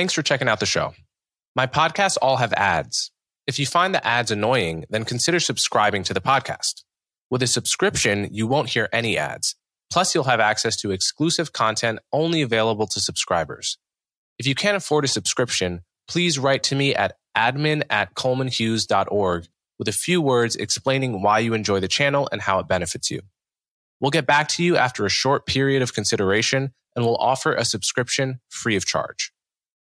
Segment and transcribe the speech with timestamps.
[0.00, 0.94] Thanks for checking out the show.
[1.54, 3.10] My podcasts all have ads.
[3.46, 6.84] If you find the ads annoying, then consider subscribing to the podcast.
[7.28, 9.56] With a subscription, you won't hear any ads.
[9.92, 13.76] Plus, you'll have access to exclusive content only available to subscribers.
[14.38, 19.88] If you can't afford a subscription, please write to me at admin at colemanhughes.org with
[19.88, 23.20] a few words explaining why you enjoy the channel and how it benefits you.
[24.00, 27.66] We'll get back to you after a short period of consideration and we'll offer a
[27.66, 29.30] subscription free of charge.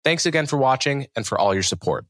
[0.05, 2.05] Thanks again for watching and for all your support.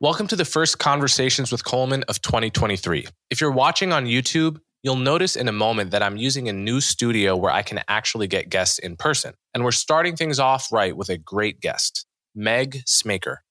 [0.00, 3.06] Welcome to the first Conversations with Coleman of 2023.
[3.30, 6.80] If you're watching on YouTube, you'll notice in a moment that I'm using a new
[6.80, 9.34] studio where I can actually get guests in person.
[9.54, 13.44] And we're starting things off right with a great guest, Meg Smaker.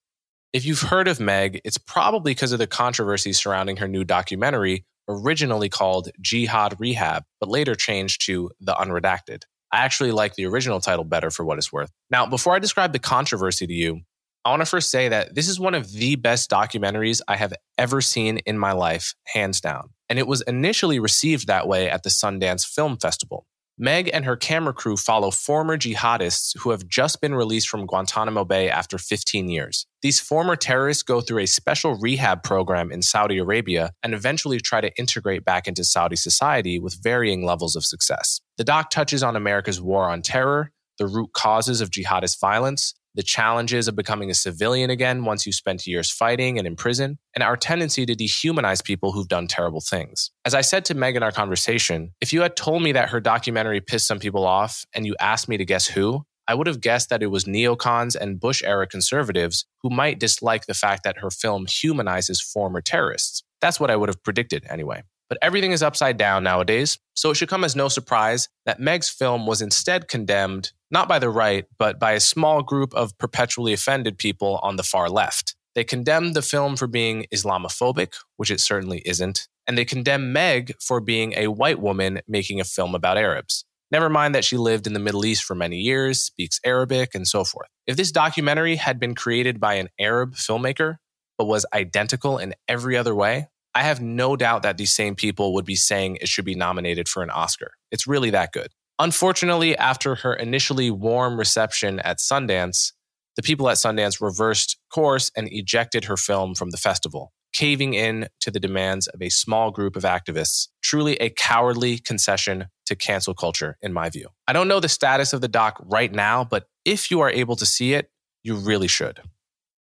[0.51, 4.85] If you've heard of Meg, it's probably because of the controversy surrounding her new documentary,
[5.07, 9.43] originally called Jihad Rehab, but later changed to The Unredacted.
[9.75, 11.91] I actually like the original title better for what it's worth.
[12.09, 13.99] Now, before I describe the controversy to you,
[14.45, 17.53] I want to first say that this is one of the best documentaries I have
[17.77, 19.89] ever seen in my life, hands down.
[20.07, 23.47] And it was initially received that way at the Sundance Film Festival.
[23.77, 28.45] Meg and her camera crew follow former jihadists who have just been released from Guantanamo
[28.45, 29.85] Bay after 15 years.
[30.01, 34.79] These former terrorists go through a special rehab program in Saudi Arabia and eventually try
[34.79, 38.39] to integrate back into Saudi society with varying levels of success.
[38.57, 43.23] The doc touches on America's war on terror, the root causes of jihadist violence, the
[43.23, 47.43] challenges of becoming a civilian again once you spent years fighting and in prison, and
[47.43, 50.31] our tendency to dehumanize people who've done terrible things.
[50.45, 53.19] As I said to Meg in our conversation, if you had told me that her
[53.19, 56.81] documentary pissed some people off and you asked me to guess who, I would have
[56.81, 61.17] guessed that it was neocons and Bush era conservatives who might dislike the fact that
[61.19, 63.43] her film humanizes former terrorists.
[63.61, 65.03] That's what I would have predicted anyway.
[65.27, 69.09] But everything is upside down nowadays, so it should come as no surprise that Meg's
[69.09, 73.73] film was instead condemned not by the right, but by a small group of perpetually
[73.73, 75.55] offended people on the far left.
[75.73, 80.73] They condemned the film for being Islamophobic, which it certainly isn't, and they condemn Meg
[80.79, 83.65] for being a white woman making a film about Arabs.
[83.91, 87.27] Never mind that she lived in the Middle East for many years, speaks Arabic, and
[87.27, 87.67] so forth.
[87.85, 90.97] If this documentary had been created by an Arab filmmaker,
[91.37, 95.53] but was identical in every other way, I have no doubt that these same people
[95.53, 97.73] would be saying it should be nominated for an Oscar.
[97.91, 98.69] It's really that good.
[98.97, 102.93] Unfortunately, after her initially warm reception at Sundance,
[103.35, 108.29] the people at Sundance reversed course and ejected her film from the festival, caving in
[108.39, 110.69] to the demands of a small group of activists.
[110.81, 114.27] Truly a cowardly concession to cancel culture, in my view.
[114.47, 117.57] I don't know the status of the doc right now, but if you are able
[117.57, 118.09] to see it,
[118.43, 119.19] you really should.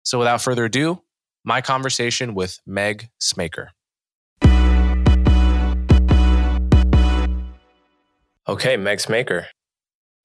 [0.03, 1.01] So without further ado,
[1.43, 3.71] my conversation with Meg Smaker.
[8.51, 9.47] Okay, Meg Smaker.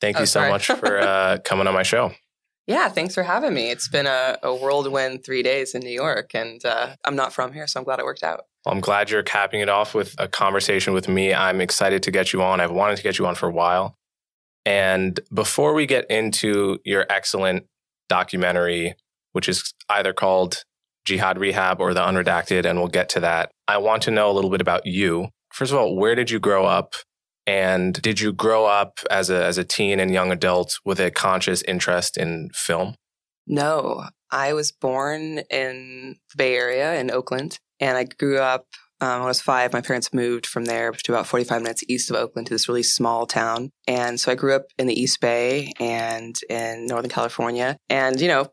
[0.00, 0.50] Thank Oh, you so sorry.
[0.50, 2.12] much for uh, coming on my show.
[2.66, 3.70] Yeah, thanks for having me.
[3.70, 7.53] It's been a, a whirlwind three days in New York, and uh, I'm not from
[7.53, 8.41] here, so I'm glad it worked out.
[8.64, 11.32] Well, I'm glad you're capping it off with a conversation with me.
[11.32, 12.60] I'm excited to get you on.
[12.60, 13.94] I've wanted to get you on for a while.
[14.64, 17.66] And before we get into your excellent
[18.08, 18.97] documentary,
[19.32, 20.64] which is either called
[21.04, 24.32] Jihad Rehab or The Unredacted, and we'll get to that, I want to know a
[24.34, 25.28] little bit about you.
[25.53, 26.94] First of all, where did you grow up?
[27.46, 31.10] And did you grow up as a, as a teen and young adult with a
[31.10, 32.96] conscious interest in film?
[33.46, 38.66] No, I was born in the Bay Area in Oakland, and I grew up.
[38.98, 42.10] Um, when I was five, my parents moved from there to about 45 minutes east
[42.10, 43.70] of Oakland to this really small town.
[43.86, 47.76] And so I grew up in the East Bay and in Northern California.
[47.90, 48.46] And, you know,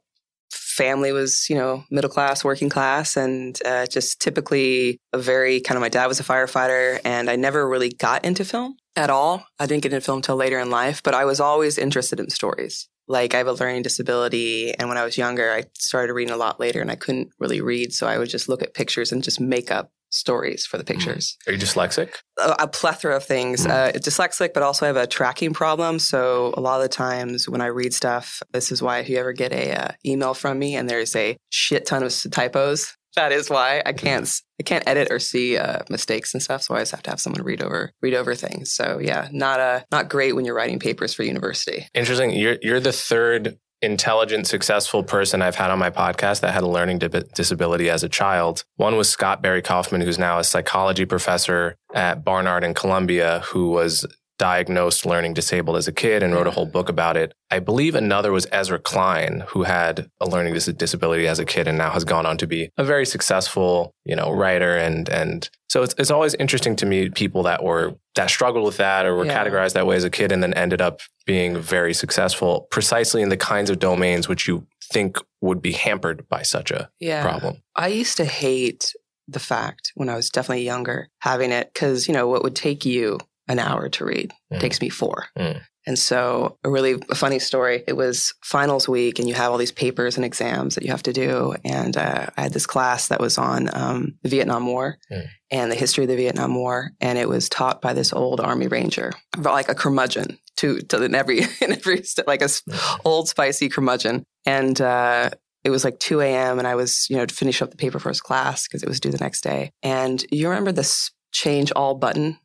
[0.51, 5.77] family was, you know, middle class, working class, and uh, just typically a very kind
[5.77, 9.45] of my dad was a firefighter, and I never really got into film at all.
[9.59, 12.29] I didn't get into film until later in life, but I was always interested in
[12.29, 12.87] stories.
[13.07, 16.37] Like I have a learning disability, and when I was younger, I started reading a
[16.37, 19.21] lot later, and I couldn't really read, so I would just look at pictures and
[19.23, 22.13] just make up stories for the pictures Are you dyslexic?
[22.39, 23.65] a, a plethora of things.
[23.65, 25.97] Uh, dyslexic, but also I have a tracking problem.
[25.97, 29.17] So a lot of the times when I read stuff, this is why if you
[29.17, 33.31] ever get a uh, email from me and there's a shit ton of typos, that
[33.31, 34.29] is why I can't
[34.59, 36.63] I can't edit or see uh, mistakes and stuff.
[36.63, 38.71] So I always have to have someone read over read over things.
[38.71, 41.87] So yeah, not uh, not great when you're writing papers for university.
[41.93, 42.31] Interesting.
[42.31, 46.67] You're you're the third intelligent, successful person I've had on my podcast that had a
[46.67, 48.63] learning di- disability as a child.
[48.77, 53.69] One was Scott Barry Kaufman, who's now a psychology professor at Barnard and Columbia, who
[53.69, 54.05] was
[54.43, 57.33] diagnosed learning disabled as a kid and wrote a whole book about it.
[57.49, 61.65] I believe another was Ezra Klein, who had a learning dis- disability as a kid
[61.65, 64.75] and now has gone on to be a very successful, you know, writer.
[64.75, 68.75] And and so it's it's always interesting to me people that were that struggled with
[68.77, 69.37] that or were Yeah.
[69.41, 73.29] categorized that way as a kid and then ended up being very successful precisely in
[73.29, 77.21] the kinds of domains which you think would be hampered by such a Yeah.
[77.23, 77.53] problem.
[77.75, 78.93] I used to hate
[79.25, 82.83] the fact when I was definitely younger having it because, you know, what would take
[82.83, 84.59] you an hour to read Mm.
[84.59, 85.25] takes me four.
[85.37, 85.61] Mm.
[85.85, 87.83] And so, a really a funny story.
[87.87, 91.03] It was finals week, and you have all these papers and exams that you have
[91.03, 91.55] to do.
[91.65, 95.27] And uh, I had this class that was on um, the Vietnam War Mm.
[95.51, 98.67] and the history of the Vietnam War, and it was taught by this old Army
[98.67, 102.61] Ranger, like a curmudgeon, to, to in every in every step, like a s-
[103.03, 104.23] old spicy curmudgeon.
[104.45, 105.31] And uh,
[105.65, 106.59] it was like 2 a.m.
[106.59, 108.89] and I was, you know, to finish up the paper for his class because it
[108.89, 109.71] was due the next day.
[109.81, 112.37] And you remember this change all button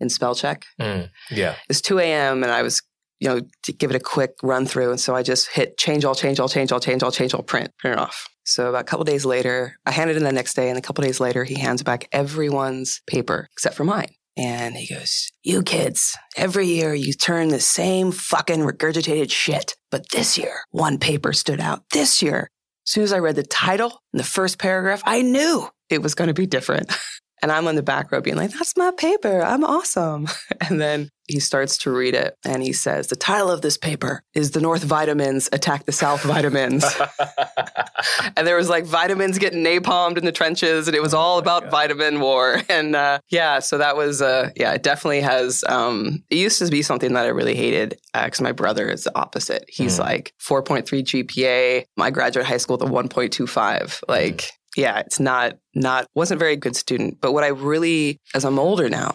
[0.00, 0.64] in spell check?
[0.80, 1.10] Mm.
[1.30, 1.56] Yeah.
[1.68, 2.42] It's 2 a.m.
[2.42, 2.82] and I was,
[3.20, 4.90] you know, to give it a quick run through.
[4.90, 7.42] And so I just hit change all, change all, change all, change all, change all,
[7.42, 8.28] print, print it off.
[8.44, 11.02] So about a couple days later, I handed in the next day, and a couple
[11.02, 14.14] days later, he hands back everyone's paper except for mine.
[14.36, 19.76] And he goes, You kids, every year you turn the same fucking regurgitated shit.
[19.90, 21.84] But this year, one paper stood out.
[21.92, 22.50] This year,
[22.86, 26.14] as soon as I read the title and the first paragraph, I knew it was
[26.14, 26.92] going to be different.
[27.44, 29.42] And I'm on the back row being like, that's my paper.
[29.42, 30.28] I'm awesome.
[30.66, 34.22] And then he starts to read it and he says, the title of this paper
[34.32, 36.84] is The North Vitamins Attack the South Vitamins.
[38.36, 41.36] and there was like vitamins getting napalmed in the trenches and it was all Oh
[41.36, 42.62] my about vitamin war.
[42.70, 46.66] And uh, yeah, so that was, uh, yeah, it definitely has, um, it used to
[46.70, 49.64] be something that I really hated because my brother is the opposite.
[49.68, 50.00] He's Mm.
[50.00, 51.84] like 4.3 GPA.
[52.00, 54.02] I graduated high school with a 1.25.
[54.08, 57.20] Like, yeah, it's not, not, wasn't a very good student.
[57.20, 59.14] But what I really, as I'm older now,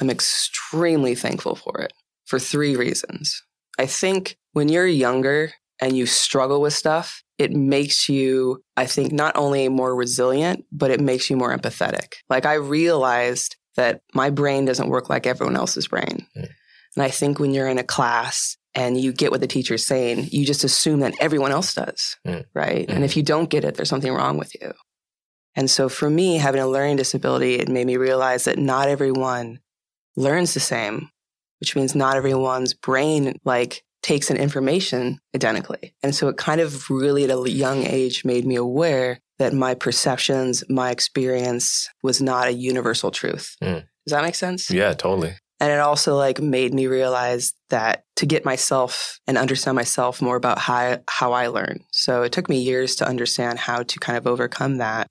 [0.00, 1.92] I'm extremely thankful for it
[2.24, 3.42] for three reasons.
[3.78, 9.12] I think when you're younger and you struggle with stuff, it makes you, I think,
[9.12, 12.14] not only more resilient, but it makes you more empathetic.
[12.28, 16.26] Like I realized that my brain doesn't work like everyone else's brain.
[16.36, 16.48] Mm.
[16.96, 20.28] And I think when you're in a class and you get what the teacher's saying,
[20.30, 22.16] you just assume that everyone else does.
[22.26, 22.44] Mm.
[22.52, 22.86] Right.
[22.86, 22.94] Mhm.
[22.96, 24.72] And if you don't get it, there's something wrong with you.
[25.56, 29.60] And so for me, having a learning disability, it made me realize that not everyone
[30.16, 31.10] learns the same,
[31.60, 35.94] which means not everyone's brain like takes in information identically.
[36.02, 39.74] And so it kind of really at a young age made me aware that my
[39.74, 43.56] perceptions, my experience was not a universal truth.
[43.62, 43.84] Mm.
[44.06, 44.70] Does that make sense?
[44.70, 45.34] yeah, totally.
[45.60, 50.36] And it also like made me realize that to get myself and understand myself more
[50.36, 51.84] about how how I learn.
[51.92, 55.06] So it took me years to understand how to kind of overcome that.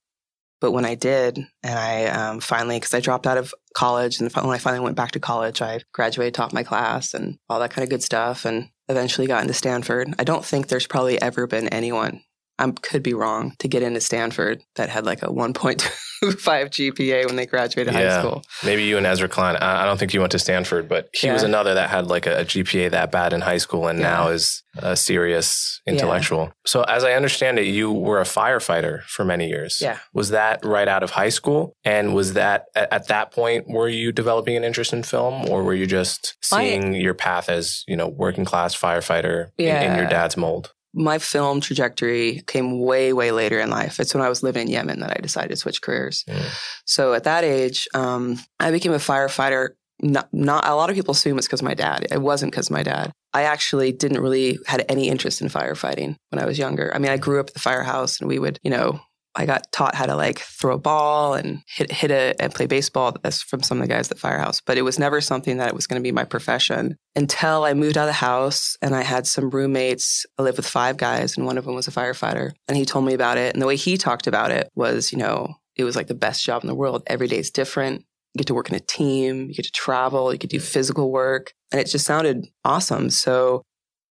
[0.61, 4.31] But when I did, and I um, finally, because I dropped out of college, and
[4.31, 7.71] when I finally went back to college, I graduated, taught my class, and all that
[7.71, 10.13] kind of good stuff, and eventually got into Stanford.
[10.19, 12.23] I don't think there's probably ever been anyone.
[12.59, 17.35] I could be wrong to get into Stanford that had like a 1.25 GPA when
[17.35, 18.19] they graduated high Yeah.
[18.19, 18.44] school.
[18.63, 19.56] Maybe you and Ezra Klein.
[19.56, 22.27] I I don't think you went to Stanford, but he was another that had like
[22.27, 24.10] a, GPA that bad in high school and Yeah.
[24.12, 25.93] now is a serious Yeah.
[25.93, 26.51] intellectual.
[26.65, 29.79] So, as I understand it, you were a firefighter for many years.
[29.81, 29.98] Yeah.
[30.13, 31.75] Was that right out of high school?
[31.86, 35.63] And was that at, at that point, were you developing an interest in film or
[35.63, 39.95] were you just I- seeing your path as, you know, working class firefighter in, in
[39.98, 40.74] your dad's mold?
[40.93, 44.00] My film trajectory came way, way later in life.
[44.00, 46.24] It's when I was living in Yemen that I decided to switch careers.
[46.27, 46.43] Mm.
[46.86, 49.69] So at that age, um, I became a firefighter.
[50.01, 52.08] Not, not a lot of people assume it's because my dad.
[52.10, 53.12] It wasn't because my dad.
[53.34, 56.91] I actually didn't really had any interest in firefighting when I was younger.
[56.96, 59.00] I mean, I grew up at the firehouse, and we would, you know,
[59.39, 62.65] I got taught how to like throw a ball and hit hit it and play
[62.65, 63.15] baseball.
[63.24, 65.74] That's from some of the guys at Firehouse, but it was never something that it
[65.74, 69.01] was going to be my profession until I moved out of the house and I
[69.01, 70.25] had some roommates.
[70.38, 73.05] I lived with five guys, and one of them was a firefighter, and he told
[73.05, 73.55] me about it.
[73.55, 76.43] And the way he talked about it was, you know, it was like the best
[76.43, 77.03] job in the world.
[77.08, 78.01] Every day is different.
[78.34, 79.48] You get to work in a team.
[79.48, 80.34] You get to travel.
[80.34, 83.10] You get to do physical work, and it just sounded awesome.
[83.10, 83.63] So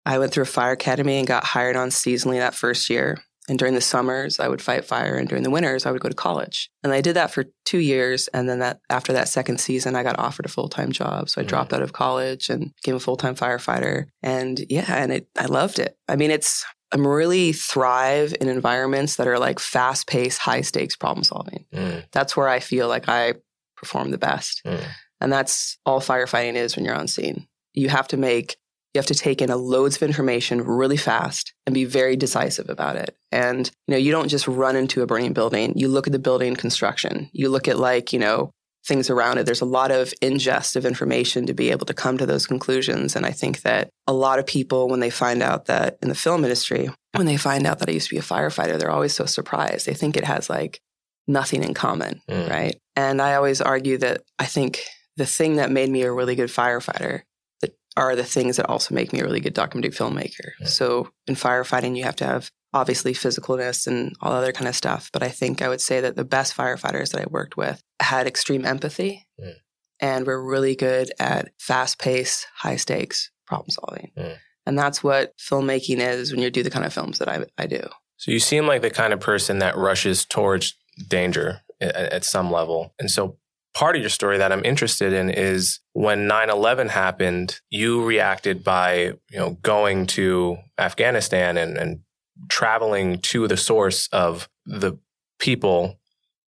[0.04, 3.20] I went through a fire academy and got hired on seasonally that first year.
[3.50, 6.10] And during the summers, I would fight fire, and during the winters, I would go
[6.10, 6.70] to college.
[6.84, 8.28] And I did that for two years.
[8.30, 11.30] And then that after that second season, I got offered a full time job.
[11.30, 11.48] So I Mhm.
[11.48, 14.06] dropped out of college and became a full time firefighter.
[14.22, 15.98] And yeah, and it I loved it.
[16.08, 20.96] I mean, it's I'm really thrive in environments that are like fast paced, high stakes
[20.96, 21.66] problem solving.
[21.74, 23.36] Mm, That's where I feel like I
[23.78, 24.62] perform the best.
[24.66, 24.84] mm.
[25.22, 27.48] And that's all firefighting is when you're on scene.
[27.74, 28.58] You have to make,
[28.94, 32.70] you have to take in a loads of information really fast and be very decisive
[32.70, 33.16] about it.
[33.32, 35.74] And, you know, you don't just run into a burning building.
[35.78, 37.30] You look at the building construction.
[37.32, 38.52] You look at like, you know,
[38.86, 39.46] things around it.
[39.46, 43.16] There's a lot of ingest of information to be able to come to those conclusions.
[43.16, 46.16] And I think that a lot of people, when they find out that in the
[46.16, 49.14] film industry, when they find out that I used to be a firefighter, they're always
[49.14, 49.86] so surprised.
[49.86, 50.82] They think it has like
[51.28, 52.50] nothing in common, mm.
[52.50, 52.76] right?
[52.96, 54.84] And I always argue that I think
[55.16, 57.22] the thing that made me a really good firefighter
[57.98, 60.52] are the things that also make me a really good documentary filmmaker.
[60.62, 60.68] Mm.
[60.68, 65.10] So in firefighting, you have to have obviously physicalness and all other kind of stuff.
[65.12, 68.28] But I think I would say that the best firefighters that I worked with had
[68.28, 69.54] extreme empathy mm.
[70.00, 74.12] and were really good at fast paced, high stakes problem solving.
[74.18, 74.38] Mm.
[74.66, 77.68] And that's what filmmaking is when you do the kind of films that I, I
[77.68, 77.82] do.
[78.18, 80.76] So you seem like the kind of person that rushes towards
[81.08, 82.94] danger at, at some level.
[83.00, 83.38] And so
[83.74, 89.13] part of your story that I'm interested in is when 9/11 happened, you reacted by,
[89.30, 92.00] you know, going to Afghanistan and, and
[92.50, 94.98] traveling to the source of the
[95.40, 96.00] people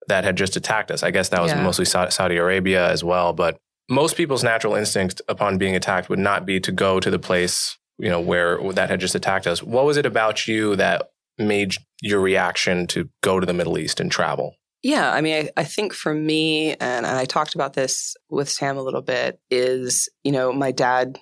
[0.09, 1.03] that had just attacked us.
[1.03, 1.63] I guess that was yeah.
[1.63, 3.33] mostly Saudi Arabia as well.
[3.33, 7.19] But most people's natural instinct upon being attacked would not be to go to the
[7.19, 9.63] place, you know, where that had just attacked us.
[9.63, 14.01] What was it about you that made your reaction to go to the Middle East
[14.01, 14.57] and travel?
[14.83, 18.49] Yeah, I mean, I, I think for me, and, and I talked about this with
[18.49, 21.19] Sam a little bit, is, you know, my dad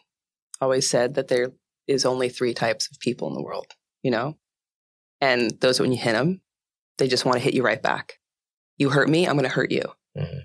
[0.60, 1.52] always said that there
[1.86, 3.66] is only three types of people in the world,
[4.02, 4.36] you know?
[5.20, 6.40] And those when you hit them,
[6.96, 8.14] they just want to hit you right back.
[8.78, 9.84] You hurt me, I'm going to hurt you.
[10.16, 10.38] Mm-hmm.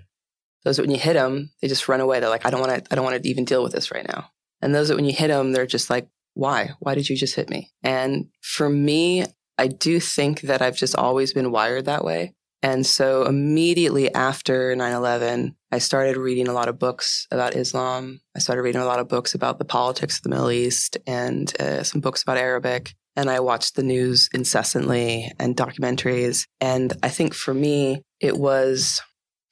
[0.64, 2.20] Those when you hit them, they just run away.
[2.20, 4.06] They're like, I don't want to, I don't want to even deal with this right
[4.06, 4.30] now.
[4.60, 6.72] And those that when you hit them, they're just like, why?
[6.80, 7.72] Why did you just hit me?
[7.82, 9.24] And for me,
[9.56, 12.34] I do think that I've just always been wired that way.
[12.66, 18.20] And so immediately after 9 11, I started reading a lot of books about Islam.
[18.34, 21.54] I started reading a lot of books about the politics of the Middle East and
[21.60, 26.44] uh, some books about Arabic and I watched the news incessantly and documentaries.
[26.60, 29.00] And I think for me, it was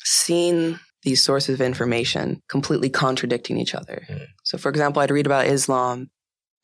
[0.02, 4.02] seeing these sources of information completely contradicting each other.
[4.10, 4.26] Mm.
[4.42, 6.10] So, for example, I'd read about Islam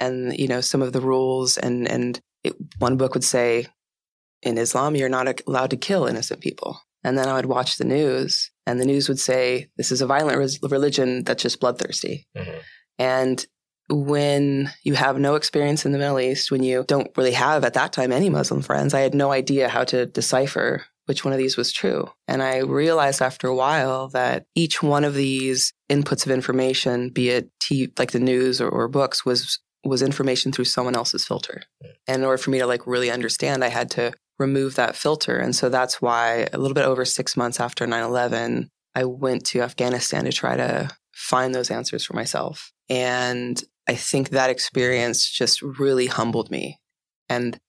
[0.00, 3.66] and you know some of the rules, and and it, one book would say,
[4.42, 6.80] in Islam, you're not allowed to kill innocent people.
[7.02, 10.06] And then I would watch the news, and the news would say, this is a
[10.06, 12.26] violent religion that's just bloodthirsty.
[12.36, 12.58] Mm-hmm.
[12.98, 13.46] And
[13.88, 17.74] when you have no experience in the Middle East, when you don't really have at
[17.74, 21.38] that time any Muslim friends, I had no idea how to decipher which one of
[21.38, 22.08] these was true.
[22.28, 27.30] And I realized after a while that each one of these inputs of information, be
[27.30, 31.62] it t- like the news or, or books, was was information through someone else's filter.
[32.06, 35.36] And in order for me to like really understand, I had to remove that filter.
[35.36, 39.44] And so that's why a little bit over six months after 9 11, I went
[39.46, 42.72] to Afghanistan to try to find those answers for myself.
[42.88, 46.80] And I think that experience just really humbled me.
[47.28, 47.60] And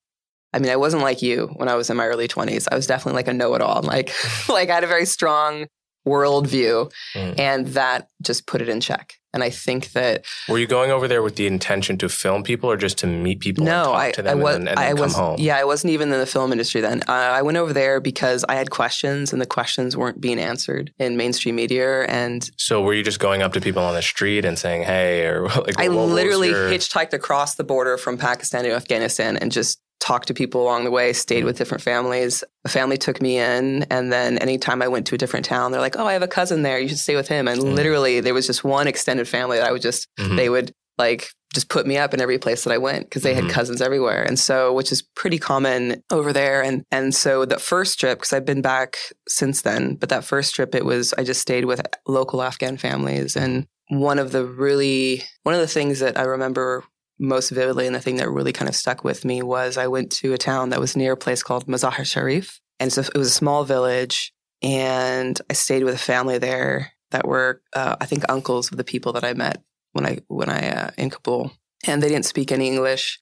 [0.53, 2.67] I mean, I wasn't like you when I was in my early 20s.
[2.71, 3.83] I was definitely like a know-it-all.
[3.83, 4.11] Like,
[4.49, 5.67] like I had a very strong
[6.07, 7.39] worldview, mm.
[7.39, 9.15] and that just put it in check.
[9.33, 12.69] And I think that were you going over there with the intention to film people
[12.69, 13.63] or just to meet people?
[13.63, 14.57] No, I, I was.
[14.57, 15.15] And then, and I was.
[15.15, 15.37] Home?
[15.39, 17.01] Yeah, I wasn't even in the film industry then.
[17.07, 20.93] Uh, I went over there because I had questions, and the questions weren't being answered
[20.99, 22.03] in mainstream media.
[22.03, 25.25] And so, were you just going up to people on the street and saying, "Hey,"
[25.25, 25.79] or like?
[25.79, 26.69] I literally your...
[26.69, 30.91] hitchhiked across the border from Pakistan to Afghanistan and just talked to people along the
[30.91, 32.43] way, stayed with different families.
[32.65, 35.79] A family took me in, and then anytime I went to a different town, they're
[35.79, 36.79] like, "Oh, I have a cousin there.
[36.79, 37.73] You should stay with him." And mm.
[37.73, 40.35] literally, there was just one extended family that I would just mm-hmm.
[40.35, 43.33] they would like just put me up in every place that I went because they
[43.33, 43.47] mm-hmm.
[43.47, 44.23] had cousins everywhere.
[44.23, 46.63] And so, which is pretty common over there.
[46.63, 50.55] And, and so the first trip, because I've been back since then, but that first
[50.55, 53.35] trip, it was, I just stayed with local Afghan families.
[53.35, 56.85] And one of the really, one of the things that I remember
[57.21, 60.11] most vividly and the thing that really kind of stuck with me was I went
[60.13, 62.59] to a town that was near a place called Mazar Sharif.
[62.79, 64.33] And so it was a small village.
[64.63, 68.83] And I stayed with a family there that were, uh, I think, uncles of the
[68.83, 69.61] people that I met
[69.93, 71.51] when I when I uh, in Kabul.
[71.85, 73.19] And they didn't speak any English,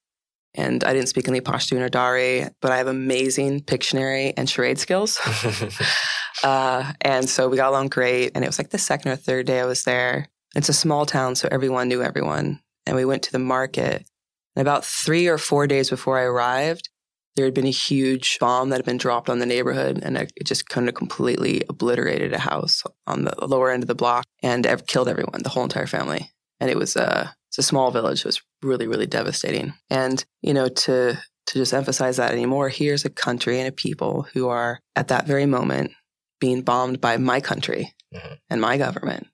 [0.53, 4.79] and I didn't speak any Pashtun or Dari, but I have amazing Pictionary and charade
[4.79, 5.19] skills.
[6.43, 8.31] uh, and so we got along great.
[8.35, 10.27] And it was like the second or third day I was there.
[10.55, 14.09] It's a small town, so everyone knew everyone and we went to the market.
[14.55, 16.89] And about three or four days before I arrived,
[17.35, 20.33] there had been a huge bomb that had been dropped on the neighborhood, and it
[20.43, 24.67] just kind of completely obliterated a house on the lower end of the block and
[24.87, 26.31] killed everyone, the whole entire family.
[26.59, 28.19] And it was a it's a small village.
[28.19, 29.73] It was really really devastating.
[29.89, 34.27] And you know to to just emphasize that anymore, here's a country and a people
[34.33, 35.91] who are at that very moment
[36.39, 38.33] being bombed by my country mm-hmm.
[38.49, 39.27] and my government,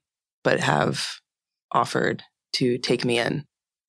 [0.44, 1.06] but have
[1.72, 2.22] offered
[2.56, 3.44] to take me in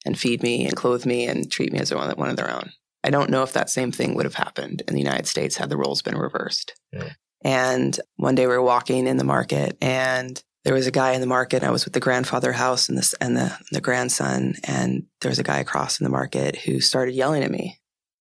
[0.06, 2.72] and feed me and clothe me and treat me as one, one of their own.
[3.04, 5.70] I don't know if that same thing would have happened in the United States had
[5.70, 6.74] the roles been reversed.
[6.92, 7.10] Yeah.
[7.44, 11.22] And one day we were walking in the market and there was a guy in
[11.22, 11.64] the market.
[11.64, 14.56] I was with the grandfather house and, this, and the, the grandson.
[14.66, 17.80] And there was a guy across in the market who started yelling at me.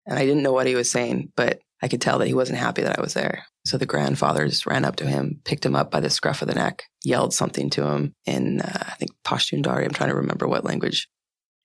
[0.06, 2.58] And I didn't know what he was saying, but I could tell that he wasn't
[2.58, 3.46] happy that I was there.
[3.66, 6.48] So the grandfather just ran up to him, picked him up by the scruff of
[6.48, 9.86] the neck, yelled something to him in, uh, I think, Pashtun Dari.
[9.86, 11.08] I'm trying to remember what language.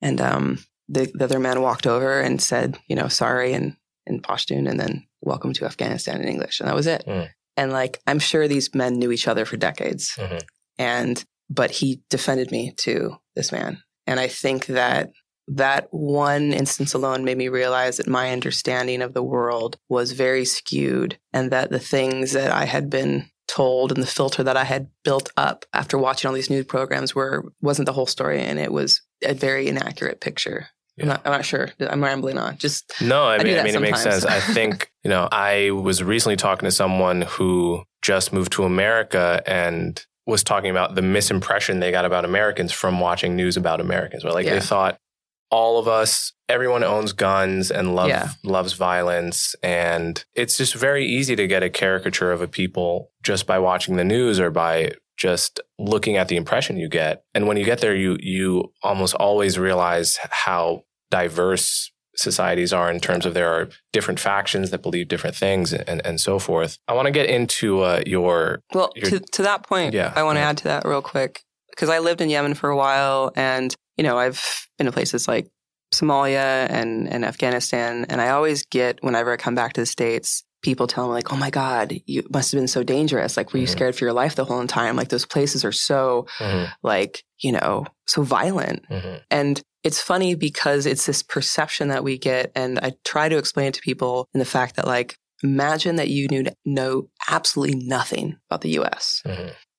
[0.03, 3.77] And um, the, the, other man walked over and said, you know, sorry in,
[4.07, 6.61] in Pashtun and then welcome to Afghanistan in English.
[6.61, 7.05] And that was it.
[7.07, 7.31] Mm.
[7.57, 10.15] And like, I'm sure these men knew each other for decades.
[10.17, 10.39] Mm-hmm.
[10.79, 13.83] And, but he defended me to this man.
[14.07, 15.11] And I think that
[15.49, 20.45] that one instance alone made me realize that my understanding of the world was very
[20.45, 24.65] skewed and that the things that I had been told and the filter that I
[24.65, 28.59] had built up after watching all these news programs were wasn't the whole story and
[28.59, 30.69] it was a very inaccurate picture.
[30.97, 31.05] Yeah.
[31.05, 31.71] I'm, not, I'm, not, sure.
[31.81, 32.59] I'm rambling on.
[32.59, 33.25] Just no.
[33.25, 34.25] I mean, I, I mean, it makes sense.
[34.25, 35.29] I think you know.
[35.33, 40.95] I was recently talking to someone who just moved to America and was talking about
[40.95, 44.23] the misimpression they got about Americans from watching news about Americans.
[44.23, 44.55] Where like yeah.
[44.55, 44.99] they thought
[45.53, 48.31] all of us, everyone owns guns and love, yeah.
[48.43, 49.55] loves violence.
[49.63, 53.97] And it's just very easy to get a caricature of a people just by watching
[53.97, 57.23] the news or by just looking at the impression you get.
[57.35, 62.99] And when you get there, you, you almost always realize how diverse societies are in
[62.99, 66.79] terms of there are different factions that believe different things and, and so forth.
[66.89, 68.61] I want to get into uh, your.
[68.73, 70.49] Well, your, to, to that point, yeah, I want to yeah.
[70.49, 74.05] add to that real quick because I lived in Yemen for a while and you
[74.05, 75.49] know, I've been to places like
[75.93, 80.45] Somalia and, and Afghanistan, and I always get, whenever I come back to the States,
[80.63, 83.37] people tell me like, "Oh my God, you must have been so dangerous.
[83.37, 83.73] Like, were you mm-hmm.
[83.73, 84.97] scared for your life the whole time?
[84.97, 86.73] Like, those places are so, mm-hmm.
[86.83, 89.17] like, you know, so violent." Mm-hmm.
[89.31, 93.67] And it's funny because it's this perception that we get, and I try to explain
[93.67, 98.37] it to people in the fact that, like, imagine that you knew know absolutely nothing
[98.49, 99.23] about the U.S.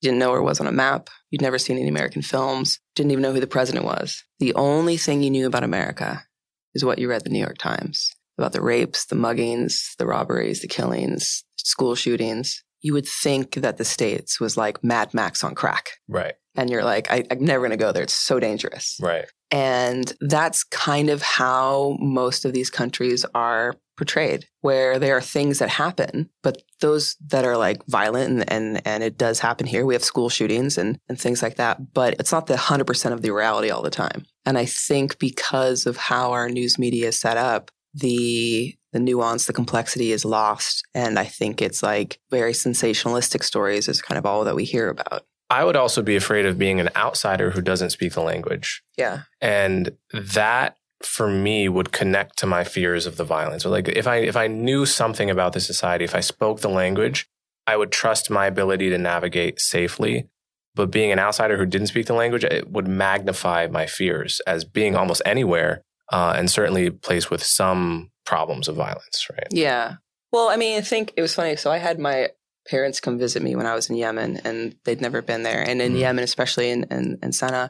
[0.04, 1.10] You didn't know where it was on a map.
[1.32, 2.80] You'd never seen any American films.
[2.94, 4.22] Didn't even know who the president was.
[4.40, 6.26] The only thing you knew about America
[6.74, 10.62] is what you read the New York Times about the rapes, the muggings, the robberies,
[10.62, 12.64] the killings, school shootings.
[12.82, 15.92] You would think that the States was like Mad Max on crack.
[16.10, 16.34] Right.
[16.56, 18.04] And you're like, I, am never going to go there.
[18.04, 19.00] It's so dangerous.
[19.02, 19.26] Right.
[19.52, 25.60] And that's kind of how most of these countries are portrayed, where there are things
[25.60, 29.86] that happen, but those that are like violent and, and, and it does happen here.
[29.86, 33.22] We have school shootings and, and things like that, but it's not the 100% of
[33.22, 34.26] the reality all the time.
[34.46, 39.46] And I think because of how our news media is set up, the the nuance,
[39.46, 40.86] the complexity is lost.
[40.94, 44.88] And I think it's like very sensationalistic stories is kind of all that we hear
[44.88, 45.26] about.
[45.50, 48.82] I would also be afraid of being an outsider who doesn't speak the language.
[48.98, 49.24] Yeah.
[49.42, 53.66] And that for me would connect to my fears of the violence.
[53.66, 56.70] Or like if I if I knew something about the society, if I spoke the
[56.70, 57.28] language,
[57.68, 60.30] I would trust my ability to navigate safely.
[60.76, 64.66] But being an outsider who didn't speak the language, it would magnify my fears as
[64.66, 69.28] being almost anywhere, uh, and certainly a place with some problems of violence.
[69.32, 69.48] Right?
[69.52, 69.96] Yeah.
[70.32, 71.56] Well, I mean, I think it was funny.
[71.58, 72.30] So I had my
[72.68, 75.62] parents come visit me when I was in Yemen, and they'd never been there.
[75.62, 76.02] And in mm-hmm.
[76.02, 77.70] Yemen, especially in, in, in Sana'a,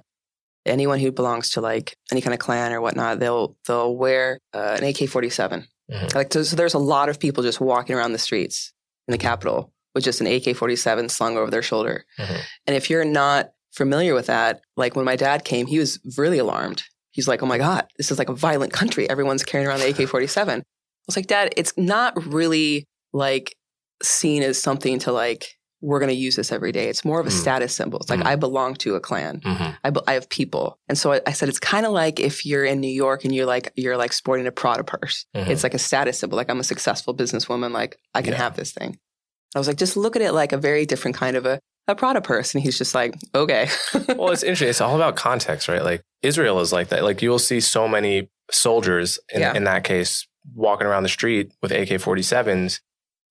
[0.66, 4.78] anyone who belongs to like any kind of clan or whatnot, they'll they'll wear uh,
[4.80, 5.68] an AK forty seven.
[5.92, 6.18] Mm-hmm.
[6.18, 8.72] Like so, so, there's a lot of people just walking around the streets
[9.08, 12.06] in the capital with just an AK forty seven slung over their shoulder.
[12.20, 12.40] Mm-hmm.
[12.68, 16.38] And if you're not familiar with that, like when my dad came, he was really
[16.38, 16.84] alarmed.
[17.12, 19.10] He's like, "Oh my god, this is like a violent country.
[19.10, 23.56] Everyone's carrying around the AK forty seven." I was like, "Dad, it's not really like
[24.02, 26.88] seen as something to like we're going to use this every day.
[26.88, 27.34] It's more of a mm.
[27.34, 28.00] status symbol.
[28.00, 28.26] It's like mm.
[28.26, 29.42] I belong to a clan.
[29.42, 29.76] Mm-hmm.
[29.84, 32.46] I, be- I have people, and so I, I said it's kind of like if
[32.46, 35.26] you're in New York and you're like you're like sporting a Prada purse.
[35.36, 35.52] Mm-hmm.
[35.52, 36.38] It's like a status symbol.
[36.38, 37.72] Like I'm a successful businesswoman.
[37.74, 38.40] Like I can yeah.
[38.40, 38.98] have this thing.
[39.54, 41.96] I was like, just look at it like a very different kind of a a
[41.96, 43.68] Prada purse, and he's just like, okay.
[44.16, 44.70] well, it's interesting.
[44.70, 45.84] It's all about context, right?
[45.84, 47.04] Like Israel is like that.
[47.04, 49.54] Like you will see so many soldiers in, yeah.
[49.54, 52.80] in that case walking around the street with AK 47s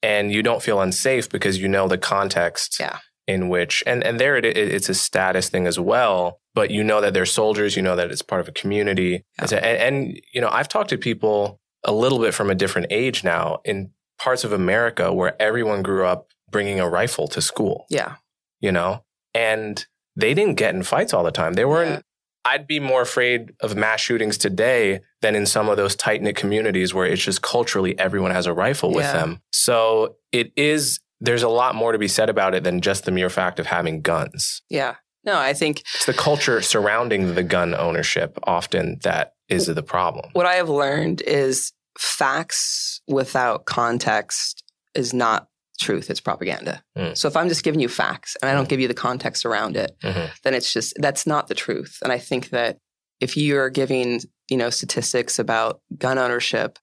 [0.03, 2.99] and you don't feel unsafe because you know the context yeah.
[3.27, 6.83] in which and and there it, it, it's a status thing as well but you
[6.83, 9.57] know that they're soldiers you know that it's part of a community yeah.
[9.57, 13.25] and, and, you know i've talked to people a little bit from a different age
[13.25, 18.17] now in parts of america where everyone grew up bringing a rifle to school yeah
[18.61, 19.03] you know
[19.35, 22.01] and they didn't get in fights all the time they weren't yeah.
[22.45, 26.37] I'd be more afraid of mass shootings today than in some of those tight knit
[26.37, 29.13] communities where it's just culturally everyone has a rifle with yeah.
[29.13, 29.41] them.
[29.53, 33.13] So it is, there's a lot more to be said about it than just the
[33.13, 34.63] mere fact of having guns.
[34.69, 34.97] Yeah.
[35.25, 40.31] No, I think it's the culture surrounding the gun ownership often that is the problem.
[40.33, 45.49] What I have learned is facts without context is not
[45.83, 46.83] truth, it's propaganda.
[46.97, 47.17] Mm.
[47.17, 49.77] So if I'm just giving you facts and I don't give you the context around
[49.77, 50.31] it, Mhm.
[50.45, 51.99] then it's just that's not the truth.
[52.03, 52.79] And I think that
[53.21, 56.79] if you're giving, you know, statistics about gun ownership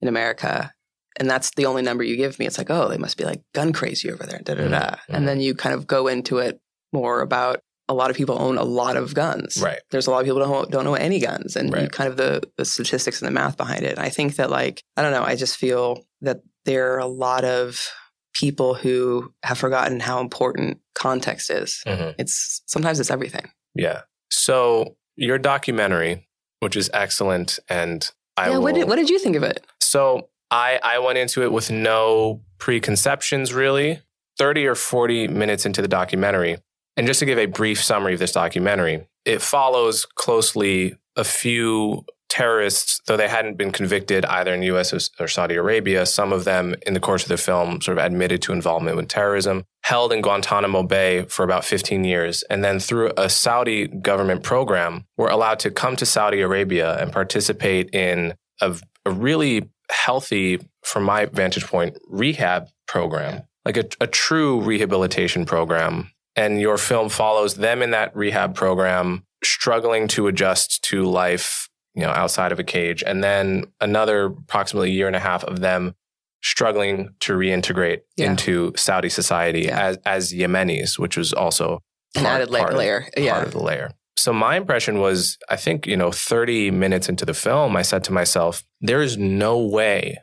[0.00, 0.72] in America,
[1.18, 3.42] and that's the only number you give me, it's like, oh, they must be like
[3.54, 4.80] gun crazy over there, da da da.
[4.90, 4.98] Mhm.
[5.08, 6.60] And then you kind of go into it
[6.92, 9.60] more about a lot of people own a lot of guns.
[9.60, 9.80] Right.
[9.90, 11.90] There's a lot of people don't don't know any guns, and Right.
[11.90, 13.96] kind of the the statistics and the math behind it.
[13.98, 17.06] And I think that like I don't know, I just feel that there are a
[17.06, 17.88] lot of
[18.34, 21.82] people who have forgotten how important context is.
[21.86, 22.14] Mhm.
[22.18, 23.50] It's sometimes it's everything.
[23.74, 24.02] Yeah.
[24.30, 26.28] So your documentary,
[26.60, 28.54] which is excellent, and I yeah.
[28.54, 28.62] will.
[28.62, 29.64] What did what did you think of it?
[29.80, 34.00] So I I went into it with no preconceptions really.
[34.38, 36.56] 30 or 40 minutes into the documentary.
[36.96, 42.06] And just to give a brief summary of this documentary, it follows closely a few
[42.30, 46.06] terrorists, though they hadn't been convicted either in the US or- Saudi Arabia.
[46.06, 49.08] Some of them in the course of the film sort of admitted to involvement with
[49.08, 52.42] terrorism, held in Guantanamo Bay for about 15 years.
[52.44, 57.12] And then through a Saudi government program, were allowed to come to Saudi Arabia and
[57.12, 64.06] participate in a, a really healthy, from my vantage point, rehab program, like a, a
[64.06, 66.10] true rehabilitation program.
[66.36, 71.68] And your film follows them in that rehab program, struggling to adjust to life,
[72.00, 73.02] you know, outside of a cage.
[73.06, 75.94] And then another approximately year and a half of them
[76.42, 78.30] struggling to reintegrate Yeah.
[78.30, 79.78] into Saudi society Yeah.
[79.80, 81.80] as, as Yemenis, which was also
[82.16, 82.62] An part- added layer.
[82.62, 83.06] part of- layer.
[83.30, 83.90] part of the layer.
[84.16, 88.04] So my impression was, I think, you know, 30 minutes into the film, I said
[88.04, 90.18] to myself, there is no way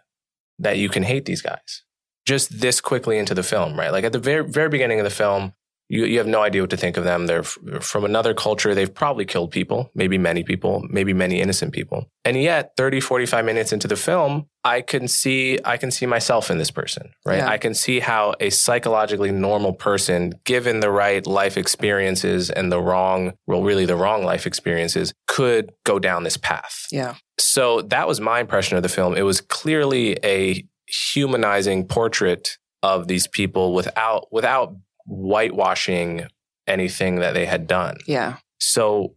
[0.60, 1.84] that you can hate these guys
[2.26, 3.92] just this quickly into the film, right?
[3.92, 5.54] Like at the very, very beginning of the film,
[5.90, 7.28] you, you have no idea what to think of them.
[7.28, 8.76] They're f- from another culture.
[8.76, 12.10] They've probably killed people, maybe many people, maybe many innocent people.
[12.26, 16.52] And yet 30, 45 minutes into the film, I can see, I can see myself
[16.52, 17.38] in this person, right?
[17.38, 17.50] Yeah.
[17.50, 22.82] I can see how a psychologically normal person, given the right life experiences and the
[22.82, 26.88] wrong, well, really the wrong life experiences could go down this path.
[26.92, 27.16] Yeah.
[27.40, 29.16] So that was my impression of the film.
[29.16, 34.76] It was clearly a humanizing portrait of these people without without
[35.08, 36.28] whitewashing
[36.68, 37.98] anything that they had done.
[38.06, 38.38] Yeah.
[38.60, 39.16] So,